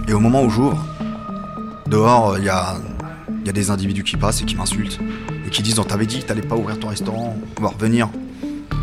Et 0.08 0.13
au 0.13 0.20
moment 0.20 0.44
où 0.44 0.50
j'ouvre, 0.50 0.84
dehors, 1.88 2.38
il 2.38 2.46
y 2.46 2.50
a, 2.50 2.77
y 3.46 3.50
a 3.50 3.51
des 3.51 3.70
individus 3.70 4.04
qui 4.04 4.18
passent 4.18 4.42
et 4.42 4.46
qui 4.46 4.56
m'insultent. 4.56 5.00
Et 5.46 5.50
qui 5.50 5.62
disent 5.62 5.80
On 5.80 5.84
t'avait 5.84 6.06
dit 6.06 6.22
que 6.22 6.25
t'allais 6.25 6.42
pas 6.42 6.56
ouvrir 6.56 6.80
ton 6.80 6.88
restaurant, 6.88 7.38
on 7.60 7.62
va 7.62 7.70
revenir. 7.70 8.10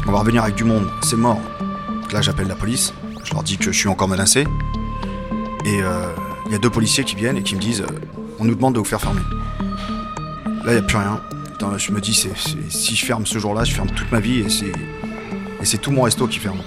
On 0.07 0.13
va 0.13 0.19
revenir 0.19 0.43
avec 0.43 0.55
du 0.55 0.65
monde, 0.65 0.87
c'est 1.03 1.17
mort. 1.17 1.41
Donc 1.89 2.13
là, 2.13 2.21
j'appelle 2.21 2.49
la 2.49 2.55
police. 2.55 2.93
Je 3.25 3.33
leur 3.33 3.43
dis 3.43 3.57
que 3.57 3.73
je 3.73 3.79
suis 3.79 3.89
encore 3.89 4.09
menacé. 4.09 4.47
Et 5.65 5.81
il 6.47 6.53
y 6.53 6.55
a 6.55 6.59
deux 6.59 6.71
policiers 6.71 7.05
qui 7.05 7.17
viennent 7.17 7.39
et 7.39 7.43
qui 7.43 7.55
me 7.55 7.61
disent 7.61 7.81
euh, 7.81 8.01
On 8.39 8.45
nous 8.45 8.55
demande 8.55 8.75
de 8.75 8.79
vous 8.79 8.85
faire 8.85 9.01
fermer. 9.01 9.23
Là, 10.65 10.67
il 10.67 10.73
n'y 10.73 10.79
a 10.79 10.83
plus 10.83 10.99
rien. 10.99 11.21
Putain, 11.53 11.79
je 11.79 11.93
me 11.93 12.01
dis 12.01 12.13
Si 12.13 12.97
je 12.97 13.05
ferme 13.07 13.25
ce 13.25 13.39
jour-là, 13.39 13.65
je 13.65 13.73
ferme 13.73 13.89
toute 13.89 14.13
ma 14.13 14.21
vie 14.21 14.41
et 14.41 15.65
c'est 15.65 15.79
tout 15.79 15.91
mon 15.91 16.03
resto 16.03 16.27
qui 16.27 16.39
ferme. 16.39 16.59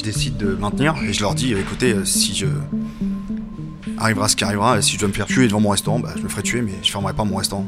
Je 0.00 0.04
décide 0.06 0.38
de 0.38 0.54
maintenir 0.54 0.94
et 1.06 1.12
je 1.12 1.20
leur 1.20 1.34
dis 1.34 1.52
écoutez, 1.52 1.92
euh, 1.92 2.06
si 2.06 2.34
je. 2.34 2.46
Arrivera 3.98 4.28
ce 4.28 4.36
qui 4.36 4.44
arrivera, 4.44 4.78
et 4.78 4.82
si 4.82 4.94
je 4.94 4.98
dois 4.98 5.08
me 5.08 5.12
faire 5.12 5.26
tuer 5.26 5.46
devant 5.46 5.60
mon 5.60 5.68
restaurant, 5.68 5.98
bah, 5.98 6.14
je 6.16 6.22
me 6.22 6.28
ferai 6.30 6.42
tuer, 6.42 6.62
mais 6.62 6.72
je 6.82 6.90
fermerai 6.90 7.12
pas 7.12 7.24
mon 7.24 7.36
restaurant. 7.36 7.66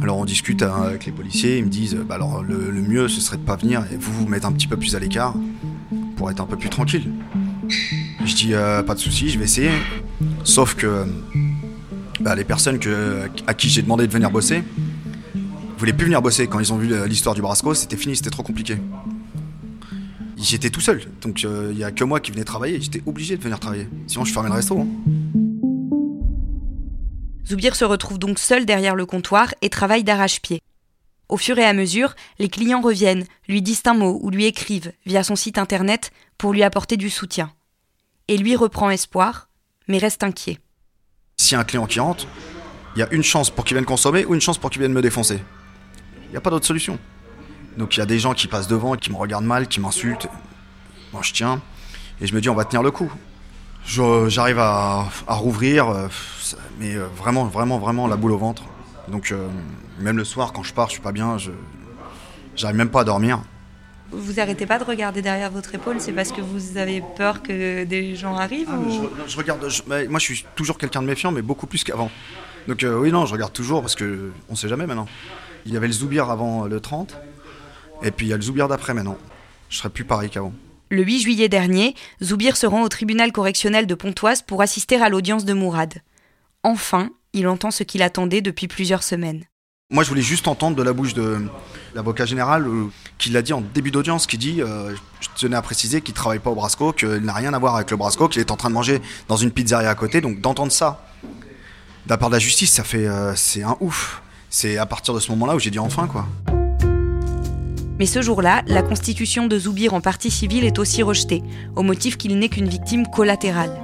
Alors 0.00 0.18
on 0.18 0.24
discute 0.24 0.62
hein, 0.62 0.82
avec 0.84 1.04
les 1.04 1.10
policiers, 1.10 1.58
ils 1.58 1.64
me 1.64 1.68
disent 1.68 1.96
bah 2.08 2.14
alors 2.14 2.44
le, 2.44 2.70
mieux 2.70 3.08
ce 3.08 3.20
serait 3.20 3.38
de 3.38 3.42
pas 3.42 3.56
venir 3.56 3.84
et 3.92 3.96
vous 3.96 4.12
vous 4.12 4.28
mettre 4.28 4.46
un 4.46 4.52
petit 4.52 4.68
peu 4.68 4.76
plus 4.76 4.94
à 4.94 5.00
l'écart 5.00 5.34
pour 6.14 6.30
être 6.30 6.40
un 6.40 6.46
peu 6.46 6.56
plus 6.56 6.70
tranquille. 6.70 7.10
Je 8.24 8.34
dis 8.36 8.54
euh, 8.54 8.84
pas 8.84 8.94
de 8.94 9.00
souci, 9.00 9.30
je 9.30 9.38
vais 9.40 9.46
essayer. 9.46 9.72
Sauf 10.44 10.76
que 10.76 11.06
bah, 12.20 12.36
les 12.36 12.44
personnes 12.44 12.78
à 13.48 13.54
qui 13.54 13.68
j'ai 13.68 13.82
demandé 13.82 14.06
de 14.06 14.12
venir 14.12 14.30
bosser 14.30 14.62
voulaient 15.76 15.92
plus 15.92 16.04
venir 16.04 16.22
bosser 16.22 16.46
quand 16.46 16.60
ils 16.60 16.72
ont 16.72 16.78
vu 16.78 16.88
l'histoire 17.08 17.34
du 17.34 17.42
Brasco, 17.42 17.74
c'était 17.74 17.96
fini, 17.96 18.14
c'était 18.14 18.30
trop 18.30 18.44
compliqué. 18.44 18.76
J'étais 20.42 20.70
tout 20.70 20.80
seul, 20.80 21.02
donc 21.20 21.44
il 21.44 21.78
y 21.78 21.84
a 21.84 21.92
que 21.92 22.02
moi 22.02 22.18
qui 22.18 22.32
venais 22.32 22.42
travailler, 22.42 22.80
j'étais 22.80 23.00
obligé 23.06 23.36
de 23.36 23.42
venir 23.42 23.60
travailler. 23.60 23.86
Sinon 24.08 24.24
je 24.24 24.32
fermais 24.32 24.48
le 24.48 24.56
resto. 24.56 24.76
hein. 24.80 24.88
Zoubir 27.46 27.76
se 27.76 27.84
retrouve 27.84 28.18
donc 28.18 28.40
seul 28.40 28.66
derrière 28.66 28.96
le 28.96 29.06
comptoir 29.06 29.54
et 29.62 29.68
travaille 29.68 30.02
d'arrache-pied. 30.02 30.60
Au 31.28 31.36
fur 31.36 31.58
et 31.58 31.64
à 31.64 31.72
mesure, 31.72 32.14
les 32.40 32.48
clients 32.48 32.80
reviennent, 32.80 33.24
lui 33.48 33.62
disent 33.62 33.82
un 33.86 33.94
mot 33.94 34.18
ou 34.20 34.30
lui 34.30 34.44
écrivent 34.44 34.92
via 35.06 35.22
son 35.22 35.36
site 35.36 35.58
internet 35.58 36.10
pour 36.38 36.52
lui 36.52 36.64
apporter 36.64 36.96
du 36.96 37.08
soutien. 37.08 37.52
Et 38.26 38.36
lui 38.36 38.56
reprend 38.56 38.90
espoir, 38.90 39.48
mais 39.86 39.98
reste 39.98 40.24
inquiet. 40.24 40.58
S'il 41.36 41.52
y 41.52 41.56
a 41.56 41.60
un 41.60 41.64
client 41.64 41.86
qui 41.86 42.00
rentre, 42.00 42.26
il 42.96 42.98
y 42.98 43.02
a 43.02 43.12
une 43.12 43.22
chance 43.22 43.50
pour 43.50 43.64
qu'il 43.64 43.76
vienne 43.76 43.84
consommer 43.86 44.24
ou 44.24 44.34
une 44.34 44.40
chance 44.40 44.58
pour 44.58 44.70
qu'il 44.70 44.80
vienne 44.80 44.92
me 44.92 45.02
défoncer. 45.02 45.38
Il 46.26 46.30
n'y 46.32 46.36
a 46.36 46.40
pas 46.40 46.50
d'autre 46.50 46.66
solution. 46.66 46.98
Donc 47.78 47.96
il 47.96 48.00
y 48.00 48.02
a 48.02 48.06
des 48.06 48.18
gens 48.18 48.34
qui 48.34 48.48
passent 48.48 48.68
devant, 48.68 48.96
qui 48.96 49.10
me 49.10 49.16
regardent 49.16 49.44
mal, 49.46 49.66
qui 49.68 49.80
m'insultent. 49.80 50.28
Moi 51.12 51.22
je 51.22 51.32
tiens 51.32 51.60
et 52.20 52.26
je 52.26 52.34
me 52.34 52.40
dis 52.40 52.48
on 52.48 52.54
va 52.54 52.64
tenir 52.64 52.82
le 52.82 52.90
coup. 52.90 53.10
J'arrive 53.84 54.58
à, 54.60 55.06
à 55.26 55.34
rouvrir, 55.34 55.88
euh, 55.88 56.06
mais 56.78 56.94
euh, 56.94 57.06
vraiment, 57.16 57.44
vraiment, 57.46 57.78
vraiment 57.78 58.06
la 58.06 58.16
boule 58.16 58.32
au 58.32 58.38
ventre. 58.38 58.62
Donc 59.08 59.32
euh, 59.32 59.48
même 59.98 60.16
le 60.16 60.24
soir 60.24 60.52
quand 60.52 60.62
je 60.62 60.72
pars, 60.72 60.86
je 60.88 60.92
suis 60.92 61.00
pas 61.02 61.10
bien, 61.12 61.36
je 61.38 61.50
j'arrive 62.54 62.76
même 62.76 62.90
pas 62.90 63.00
à 63.00 63.04
dormir. 63.04 63.42
Vous 64.12 64.38
arrêtez 64.38 64.66
pas 64.66 64.78
de 64.78 64.84
regarder 64.84 65.22
derrière 65.22 65.50
votre 65.50 65.74
épaule, 65.74 65.96
c'est 65.98 66.12
parce 66.12 66.32
que 66.32 66.42
vous 66.42 66.76
avez 66.76 67.02
peur 67.16 67.42
que 67.42 67.84
des 67.84 68.14
gens 68.14 68.36
arrivent 68.36 68.68
Ah, 68.70 68.76
ou- 68.78 69.08
je, 69.26 69.32
je 69.32 69.36
regarde, 69.38 69.66
je- 69.68 69.82
moi 70.08 70.18
je 70.20 70.24
suis 70.24 70.44
toujours 70.54 70.76
quelqu'un 70.78 71.00
de 71.02 71.06
méfiant, 71.06 71.32
mais 71.32 71.40
beaucoup 71.42 71.66
plus 71.66 71.82
qu'avant. 71.82 72.10
Donc 72.68 72.84
euh, 72.84 72.98
oui, 72.98 73.10
non, 73.10 73.24
je 73.26 73.32
regarde 73.32 73.52
toujours 73.54 73.80
parce 73.80 73.94
que 73.96 74.30
on 74.50 74.54
sait 74.54 74.68
jamais 74.68 74.86
maintenant. 74.86 75.08
Il 75.64 75.72
y 75.72 75.76
avait 75.76 75.86
le 75.86 75.92
Zoubir 75.92 76.30
avant 76.30 76.66
le 76.66 76.78
30, 76.78 77.16
et 78.02 78.10
puis 78.10 78.26
il 78.26 78.28
y 78.30 78.32
a 78.32 78.36
le 78.36 78.42
Zoubir 78.42 78.68
d'après 78.68 78.94
maintenant. 78.94 79.18
Je 79.68 79.78
serai 79.78 79.90
plus 79.90 80.04
pareil 80.04 80.30
qu'avant. 80.30 80.52
Le 80.90 81.02
8 81.02 81.20
juillet 81.20 81.48
dernier, 81.48 81.94
Zoubir 82.22 82.56
se 82.56 82.66
rend 82.66 82.82
au 82.82 82.88
tribunal 82.88 83.32
correctionnel 83.32 83.86
de 83.86 83.94
Pontoise 83.94 84.42
pour 84.42 84.60
assister 84.60 85.00
à 85.00 85.08
l'audience 85.08 85.44
de 85.44 85.54
Mourad. 85.54 86.02
Enfin, 86.62 87.10
il 87.32 87.48
entend 87.48 87.70
ce 87.70 87.82
qu'il 87.82 88.02
attendait 88.02 88.42
depuis 88.42 88.68
plusieurs 88.68 89.02
semaines. 89.02 89.44
Moi, 89.90 90.04
je 90.04 90.08
voulais 90.08 90.22
juste 90.22 90.48
entendre 90.48 90.76
de 90.76 90.82
la 90.82 90.92
bouche 90.92 91.12
de 91.12 91.46
l'avocat 91.94 92.24
général 92.24 92.66
euh, 92.66 92.86
qui 93.18 93.30
l'a 93.30 93.42
dit 93.42 93.52
en 93.52 93.60
début 93.60 93.90
d'audience, 93.90 94.26
qui 94.26 94.38
dit, 94.38 94.62
euh, 94.62 94.94
je 95.20 95.28
tenais 95.36 95.56
à 95.56 95.62
préciser 95.62 96.00
qu'il 96.00 96.14
travaille 96.14 96.38
pas 96.38 96.50
au 96.50 96.54
Brasco, 96.54 96.92
qu'il 96.92 97.18
n'a 97.18 97.34
rien 97.34 97.52
à 97.52 97.58
voir 97.58 97.76
avec 97.76 97.90
le 97.90 97.96
Brasco, 97.98 98.28
qu'il 98.28 98.40
est 98.40 98.50
en 98.50 98.56
train 98.56 98.70
de 98.70 98.74
manger 98.74 99.02
dans 99.28 99.36
une 99.36 99.50
pizzeria 99.50 99.90
à 99.90 99.94
côté. 99.94 100.20
Donc 100.20 100.40
d'entendre 100.40 100.72
ça 100.72 101.06
de 101.24 102.10
la 102.10 102.16
part 102.16 102.30
de 102.30 102.34
la 102.34 102.38
justice, 102.38 102.72
ça 102.72 102.84
fait, 102.84 103.06
euh, 103.06 103.34
c'est 103.36 103.62
un 103.62 103.76
ouf. 103.80 104.22
C'est 104.48 104.76
à 104.76 104.86
partir 104.86 105.14
de 105.14 105.20
ce 105.20 105.30
moment-là 105.30 105.54
où 105.54 105.58
j'ai 105.58 105.70
dit 105.70 105.78
enfin 105.78 106.06
quoi. 106.06 106.26
Mais 107.98 108.06
ce 108.06 108.22
jour-là, 108.22 108.62
la 108.66 108.82
constitution 108.82 109.46
de 109.46 109.58
Zoubir 109.58 109.94
en 109.94 110.00
partie 110.00 110.30
civile 110.30 110.64
est 110.64 110.78
aussi 110.78 111.02
rejetée, 111.02 111.42
au 111.76 111.82
motif 111.82 112.16
qu'il 112.16 112.38
n'est 112.38 112.48
qu'une 112.48 112.68
victime 112.68 113.06
collatérale. 113.06 113.76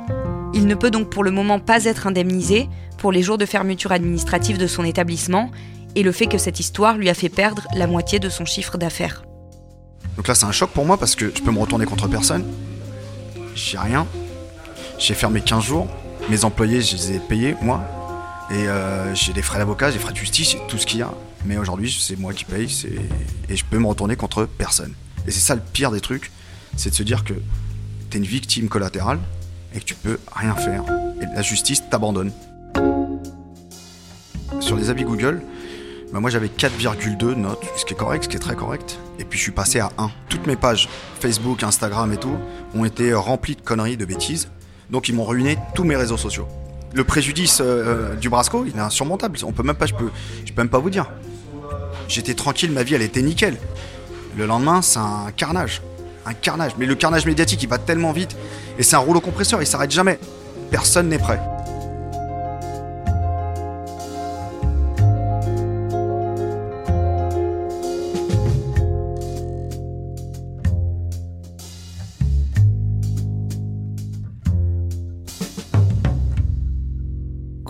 Il 0.55 0.67
ne 0.67 0.75
peut 0.75 0.91
donc 0.91 1.11
pour 1.11 1.25
le 1.25 1.31
moment 1.31 1.61
pas 1.61 1.85
être 1.85 2.07
indemnisé 2.07 2.69
pour 2.97 3.12
les 3.12 3.23
jours 3.23 3.38
de 3.38 3.47
fermeture 3.47 3.93
administrative 3.93 4.59
de 4.59 4.67
son 4.67 4.85
établissement 4.85 5.50
et 5.95 6.03
le 6.03 6.12
fait 6.12 6.27
que 6.27 6.38
cette 6.38 6.59
histoire 6.59 6.97
lui 6.97 7.09
a 7.09 7.15
fait 7.15 7.29
perdre 7.29 7.67
la 7.75 7.87
moitié 7.87 8.19
de 8.19 8.29
son 8.29 8.45
chiffre 8.45 8.79
d'affaires. 8.79 9.23
Donc 10.17 10.27
là, 10.27 10.35
c'est 10.35 10.47
un 10.47 10.53
choc 10.53 10.71
pour 10.71 10.85
moi 10.85 10.97
parce 10.97 11.15
que 11.15 11.33
je 11.35 11.43
peux 11.43 11.53
me 11.53 11.61
retourner 11.61 11.85
contre 11.85 12.09
personne. 12.09 12.45
J'ai 13.55 13.79
rien. 13.79 14.07
J'ai 14.99 15.15
fermé 15.15 15.41
15 15.41 15.62
jours. 15.62 15.87
Mes 16.29 16.45
employés, 16.45 16.81
je 16.81 16.97
les 16.97 17.12
ai 17.12 17.19
payés, 17.19 17.55
moi. 17.62 17.83
Et 18.50 18.67
euh, 18.67 19.14
j'ai 19.14 19.33
des 19.33 19.43
frais 19.43 19.59
d'avocat, 19.59 19.90
des 19.90 19.99
frais 19.99 20.12
de 20.12 20.17
justice, 20.17 20.57
tout 20.69 20.78
ce 20.78 20.87
qu'il 20.87 21.00
y 21.00 21.02
a. 21.02 21.12
Mais 21.45 21.59
aujourd'hui, 21.59 21.95
c'est 22.00 22.19
moi 22.19 22.33
qui 22.33 22.45
paye 22.45 22.69
et 23.49 23.57
je 23.57 23.64
peux 23.64 23.78
me 23.78 23.87
retourner 23.87 24.17
contre 24.17 24.47
personne. 24.47 24.95
Et 25.26 25.31
c'est 25.31 25.40
ça 25.40 25.55
le 25.55 25.61
pire 25.61 25.90
des 25.90 26.00
trucs, 26.00 26.33
c'est 26.76 26.90
de 26.90 26.95
se 26.95 27.02
dire 27.02 27.25
que 27.25 27.35
t'es 28.11 28.19
une 28.19 28.25
victime 28.25 28.69
collatérale 28.69 29.19
et 29.75 29.81
que 29.81 29.85
tu 29.85 29.95
peux 29.95 30.19
rien 30.35 30.55
faire 30.55 30.85
et 31.21 31.26
la 31.35 31.43
justice 31.43 31.83
t'abandonne. 31.90 32.33
Sur 34.61 34.76
les 34.76 34.90
avis 34.90 35.05
Google, 35.05 35.43
bah, 36.12 36.21
moi 36.21 36.31
j'avais 36.31 36.49
4,2 36.49 37.35
notes, 37.35 37.62
ce 37.76 37.85
qui 37.85 37.93
est 37.93 37.97
correct, 37.97 38.25
ce 38.25 38.28
qui 38.28 38.37
est 38.37 38.40
très 38.40 38.57
correct. 38.57 38.99
Et 39.19 39.25
puis 39.25 39.38
je 39.38 39.45
suis 39.45 39.52
passé 39.52 39.78
à 39.78 39.90
1. 39.99 40.11
Toutes 40.28 40.47
mes 40.47 40.57
pages, 40.57 40.88
Facebook, 41.21 41.62
Instagram 41.62 42.12
et 42.12 42.17
tout, 42.17 42.37
ont 42.75 42.85
été 42.85 43.12
remplies 43.12 43.57
de 43.57 43.61
conneries, 43.61 43.99
de 43.99 44.07
bêtises. 44.07 44.49
Donc 44.90 45.09
ils 45.09 45.14
m'ont 45.14 45.25
ruiné 45.25 45.59
tous 45.75 45.85
mes 45.85 45.97
réseaux 45.97 46.17
sociaux. 46.17 46.49
Le 46.95 47.04
préjudice 47.04 47.61
euh, 47.61 48.14
du 48.14 48.28
Brasco, 48.28 48.64
il 48.66 48.76
est 48.76 48.80
insurmontable. 48.80 49.38
On 49.45 49.52
peut 49.52 49.62
même 49.62 49.76
je 49.85 49.95
peux, 49.95 50.11
je 50.45 50.52
peux 50.52 50.62
même 50.62 50.71
pas 50.71 50.78
vous 50.78 50.90
dire. 50.90 51.11
J'étais 52.09 52.35
tranquille, 52.35 52.73
ma 52.73 52.83
vie 52.83 52.95
elle 52.95 53.02
était 53.02 53.23
nickel. 53.23 53.57
Le 54.37 54.47
lendemain, 54.47 54.83
c'est 54.83 54.99
un 54.99 55.30
carnage. 55.37 55.83
Un 56.25 56.35
carnage. 56.35 56.73
Mais 56.78 56.87
le 56.87 56.95
carnage 56.95 57.26
médiatique, 57.26 57.62
il 57.62 57.68
va 57.68 57.78
tellement 57.78 58.12
vite. 58.12 58.37
Et 58.78 58.83
c'est 58.83 58.97
un 58.97 59.00
rouleau 59.00 59.21
compresseur, 59.21 59.61
il 59.61 59.66
s'arrête 59.66 59.90
jamais. 59.90 60.18
Personne 60.71 61.09
n'est 61.09 61.18
prêt. 61.18 61.40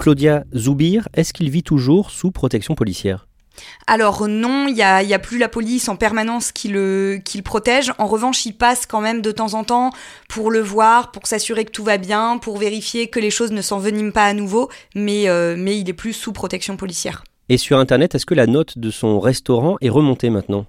Claudia 0.09 0.45
Zoubir, 0.57 1.07
est-ce 1.13 1.35
qu'il 1.35 1.51
vit 1.51 1.63
toujours 1.63 2.11
sous 2.11 2.31
protection 2.31 2.75
policière? 2.75 3.27
Alors 3.87 4.27
non, 4.27 4.67
il 4.67 4.73
n'y 4.73 4.83
a, 4.83 5.19
plus 5.19 5.37
la 5.37 5.51
police 5.51 5.87
en 5.91 5.97
permanence 5.97 6.51
qui 6.51 6.69
le, 6.69 7.21
qui 7.23 7.37
le 7.37 7.43
protège. 7.43 7.93
En 7.99 8.07
revanche, 8.07 8.47
il 8.47 8.55
passe 8.55 8.87
quand 8.87 9.03
même 9.03 9.21
de 9.21 9.31
temps 9.33 9.53
en 9.53 9.65
temps 9.65 9.91
pour 10.27 10.51
le 10.51 10.61
voir, 10.61 11.13
pour 11.13 11.27
s'assurer 11.27 11.67
que 11.67 11.73
tout 11.73 11.85
va 11.85 11.99
bien, 11.99 12.39
pour 12.39 12.57
vérifier 12.57 13.09
que 13.09 13.21
les 13.21 13.31
choses 13.31 13.53
ne 13.53 13.61
s'enveniment 13.61 14.11
pas 14.11 14.25
à 14.25 14.33
nouveau, 14.33 14.71
mais, 14.95 15.29
euh, 15.29 15.57
mais 15.59 15.79
il 15.79 15.91
est 15.91 15.93
plus 15.93 16.15
sous 16.15 16.33
protection 16.33 16.79
policière. 16.79 17.23
Et 17.51 17.57
sur 17.57 17.79
Internet, 17.79 18.15
est-ce 18.15 18.27
que 18.27 18.35
la 18.35 18.47
note 18.47 18.79
de 18.79 18.91
son 18.91 19.21
restaurant 19.21 19.77
est 19.81 19.89
remontée 19.89 20.29
maintenant? 20.29 20.67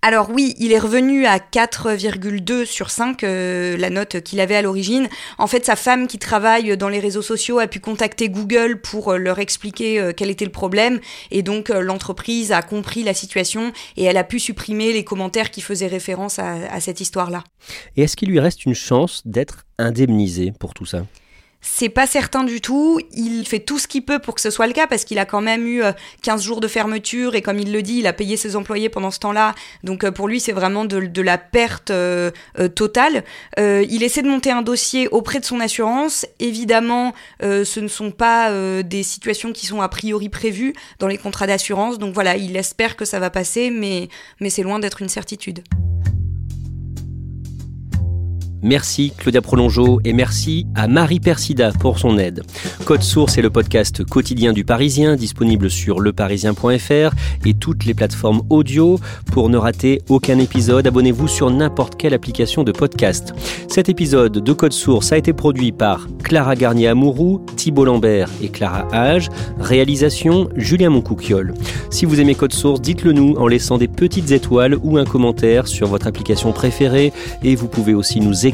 Alors 0.00 0.30
oui, 0.30 0.54
il 0.58 0.72
est 0.72 0.78
revenu 0.78 1.26
à 1.26 1.38
4,2 1.38 2.64
sur 2.64 2.90
5, 2.90 3.22
euh, 3.24 3.76
la 3.76 3.90
note 3.90 4.20
qu'il 4.20 4.40
avait 4.40 4.56
à 4.56 4.62
l'origine. 4.62 5.08
En 5.36 5.46
fait, 5.46 5.66
sa 5.66 5.76
femme 5.76 6.06
qui 6.06 6.18
travaille 6.18 6.76
dans 6.78 6.88
les 6.88 6.98
réseaux 6.98 7.22
sociaux 7.22 7.58
a 7.58 7.66
pu 7.66 7.78
contacter 7.78 8.30
Google 8.30 8.80
pour 8.80 9.12
euh, 9.12 9.18
leur 9.18 9.38
expliquer 9.38 10.00
euh, 10.00 10.12
quel 10.16 10.30
était 10.30 10.46
le 10.46 10.50
problème. 10.50 10.98
Et 11.30 11.42
donc 11.42 11.68
l'entreprise 11.68 12.52
a 12.52 12.62
compris 12.62 13.02
la 13.02 13.14
situation 13.14 13.72
et 13.96 14.04
elle 14.04 14.16
a 14.16 14.24
pu 14.24 14.38
supprimer 14.38 14.92
les 14.92 15.04
commentaires 15.04 15.50
qui 15.50 15.60
faisaient 15.60 15.86
référence 15.86 16.38
à, 16.38 16.54
à 16.70 16.80
cette 16.80 17.00
histoire-là. 17.00 17.44
Et 17.96 18.02
est-ce 18.02 18.16
qu'il 18.16 18.30
lui 18.30 18.40
reste 18.40 18.64
une 18.64 18.74
chance 18.74 19.22
d'être 19.26 19.64
indemnisé 19.78 20.52
pour 20.58 20.74
tout 20.74 20.86
ça? 20.86 21.04
C'est 21.66 21.88
pas 21.88 22.06
certain 22.06 22.44
du 22.44 22.60
tout. 22.60 23.00
Il 23.12 23.46
fait 23.48 23.58
tout 23.58 23.78
ce 23.78 23.88
qu'il 23.88 24.04
peut 24.04 24.18
pour 24.18 24.34
que 24.34 24.40
ce 24.42 24.50
soit 24.50 24.66
le 24.66 24.74
cas 24.74 24.86
parce 24.86 25.04
qu'il 25.04 25.18
a 25.18 25.24
quand 25.24 25.40
même 25.40 25.66
eu 25.66 25.82
15 26.22 26.42
jours 26.42 26.60
de 26.60 26.68
fermeture 26.68 27.34
et 27.34 27.42
comme 27.42 27.58
il 27.58 27.72
le 27.72 27.80
dit, 27.80 27.98
il 27.98 28.06
a 28.06 28.12
payé 28.12 28.36
ses 28.36 28.54
employés 28.54 28.90
pendant 28.90 29.10
ce 29.10 29.18
temps-là. 29.20 29.54
Donc 29.82 30.08
pour 30.10 30.28
lui, 30.28 30.40
c'est 30.40 30.52
vraiment 30.52 30.84
de, 30.84 31.22
la 31.22 31.38
perte 31.38 31.90
totale. 32.74 33.24
il 33.56 34.02
essaie 34.02 34.22
de 34.22 34.28
monter 34.28 34.50
un 34.50 34.60
dossier 34.60 35.08
auprès 35.08 35.40
de 35.40 35.46
son 35.46 35.58
assurance. 35.58 36.26
Évidemment, 36.38 37.14
ce 37.40 37.80
ne 37.80 37.88
sont 37.88 38.10
pas 38.10 38.52
des 38.82 39.02
situations 39.02 39.52
qui 39.52 39.66
sont 39.66 39.80
a 39.80 39.88
priori 39.88 40.28
prévues 40.28 40.74
dans 40.98 41.08
les 41.08 41.18
contrats 41.18 41.46
d'assurance. 41.46 41.98
Donc 41.98 42.12
voilà, 42.12 42.36
il 42.36 42.56
espère 42.56 42.94
que 42.94 43.06
ça 43.06 43.18
va 43.18 43.30
passer, 43.30 43.70
mais 43.70 44.10
c'est 44.50 44.62
loin 44.62 44.78
d'être 44.78 45.00
une 45.00 45.08
certitude. 45.08 45.64
Merci 48.64 49.12
Claudia 49.18 49.42
Prolongeau 49.42 50.00
et 50.06 50.14
merci 50.14 50.66
à 50.74 50.88
Marie 50.88 51.20
Persida 51.20 51.70
pour 51.70 51.98
son 51.98 52.16
aide. 52.16 52.42
Code 52.86 53.02
Source 53.02 53.36
est 53.36 53.42
le 53.42 53.50
podcast 53.50 54.02
quotidien 54.04 54.54
du 54.54 54.64
Parisien 54.64 55.16
disponible 55.16 55.68
sur 55.68 56.00
leparisien.fr 56.00 57.14
et 57.44 57.52
toutes 57.52 57.84
les 57.84 57.92
plateformes 57.92 58.40
audio. 58.48 58.98
Pour 59.32 59.50
ne 59.50 59.58
rater 59.58 60.00
aucun 60.08 60.38
épisode, 60.38 60.86
abonnez-vous 60.86 61.28
sur 61.28 61.50
n'importe 61.50 61.96
quelle 61.96 62.14
application 62.14 62.64
de 62.64 62.72
podcast. 62.72 63.34
Cet 63.68 63.90
épisode 63.90 64.38
de 64.38 64.52
Code 64.54 64.72
Source 64.72 65.12
a 65.12 65.18
été 65.18 65.34
produit 65.34 65.70
par 65.70 66.08
Clara 66.22 66.56
Garnier-Amouroux, 66.56 67.44
Thibault 67.56 67.84
Lambert 67.84 68.30
et 68.42 68.48
Clara 68.48 68.88
Hage. 68.92 69.28
Réalisation 69.60 70.48
Julien 70.56 70.88
Moncouquiole. 70.88 71.52
Si 71.90 72.06
vous 72.06 72.18
aimez 72.18 72.34
Code 72.34 72.54
Source, 72.54 72.80
dites-le 72.80 73.12
nous 73.12 73.34
en 73.34 73.46
laissant 73.46 73.76
des 73.76 73.88
petites 73.88 74.30
étoiles 74.30 74.78
ou 74.82 74.96
un 74.96 75.04
commentaire 75.04 75.68
sur 75.68 75.86
votre 75.86 76.06
application 76.06 76.52
préférée 76.52 77.12
et 77.42 77.56
vous 77.56 77.68
pouvez 77.68 77.92
aussi 77.92 78.20
nous 78.20 78.46
écrire 78.46 78.53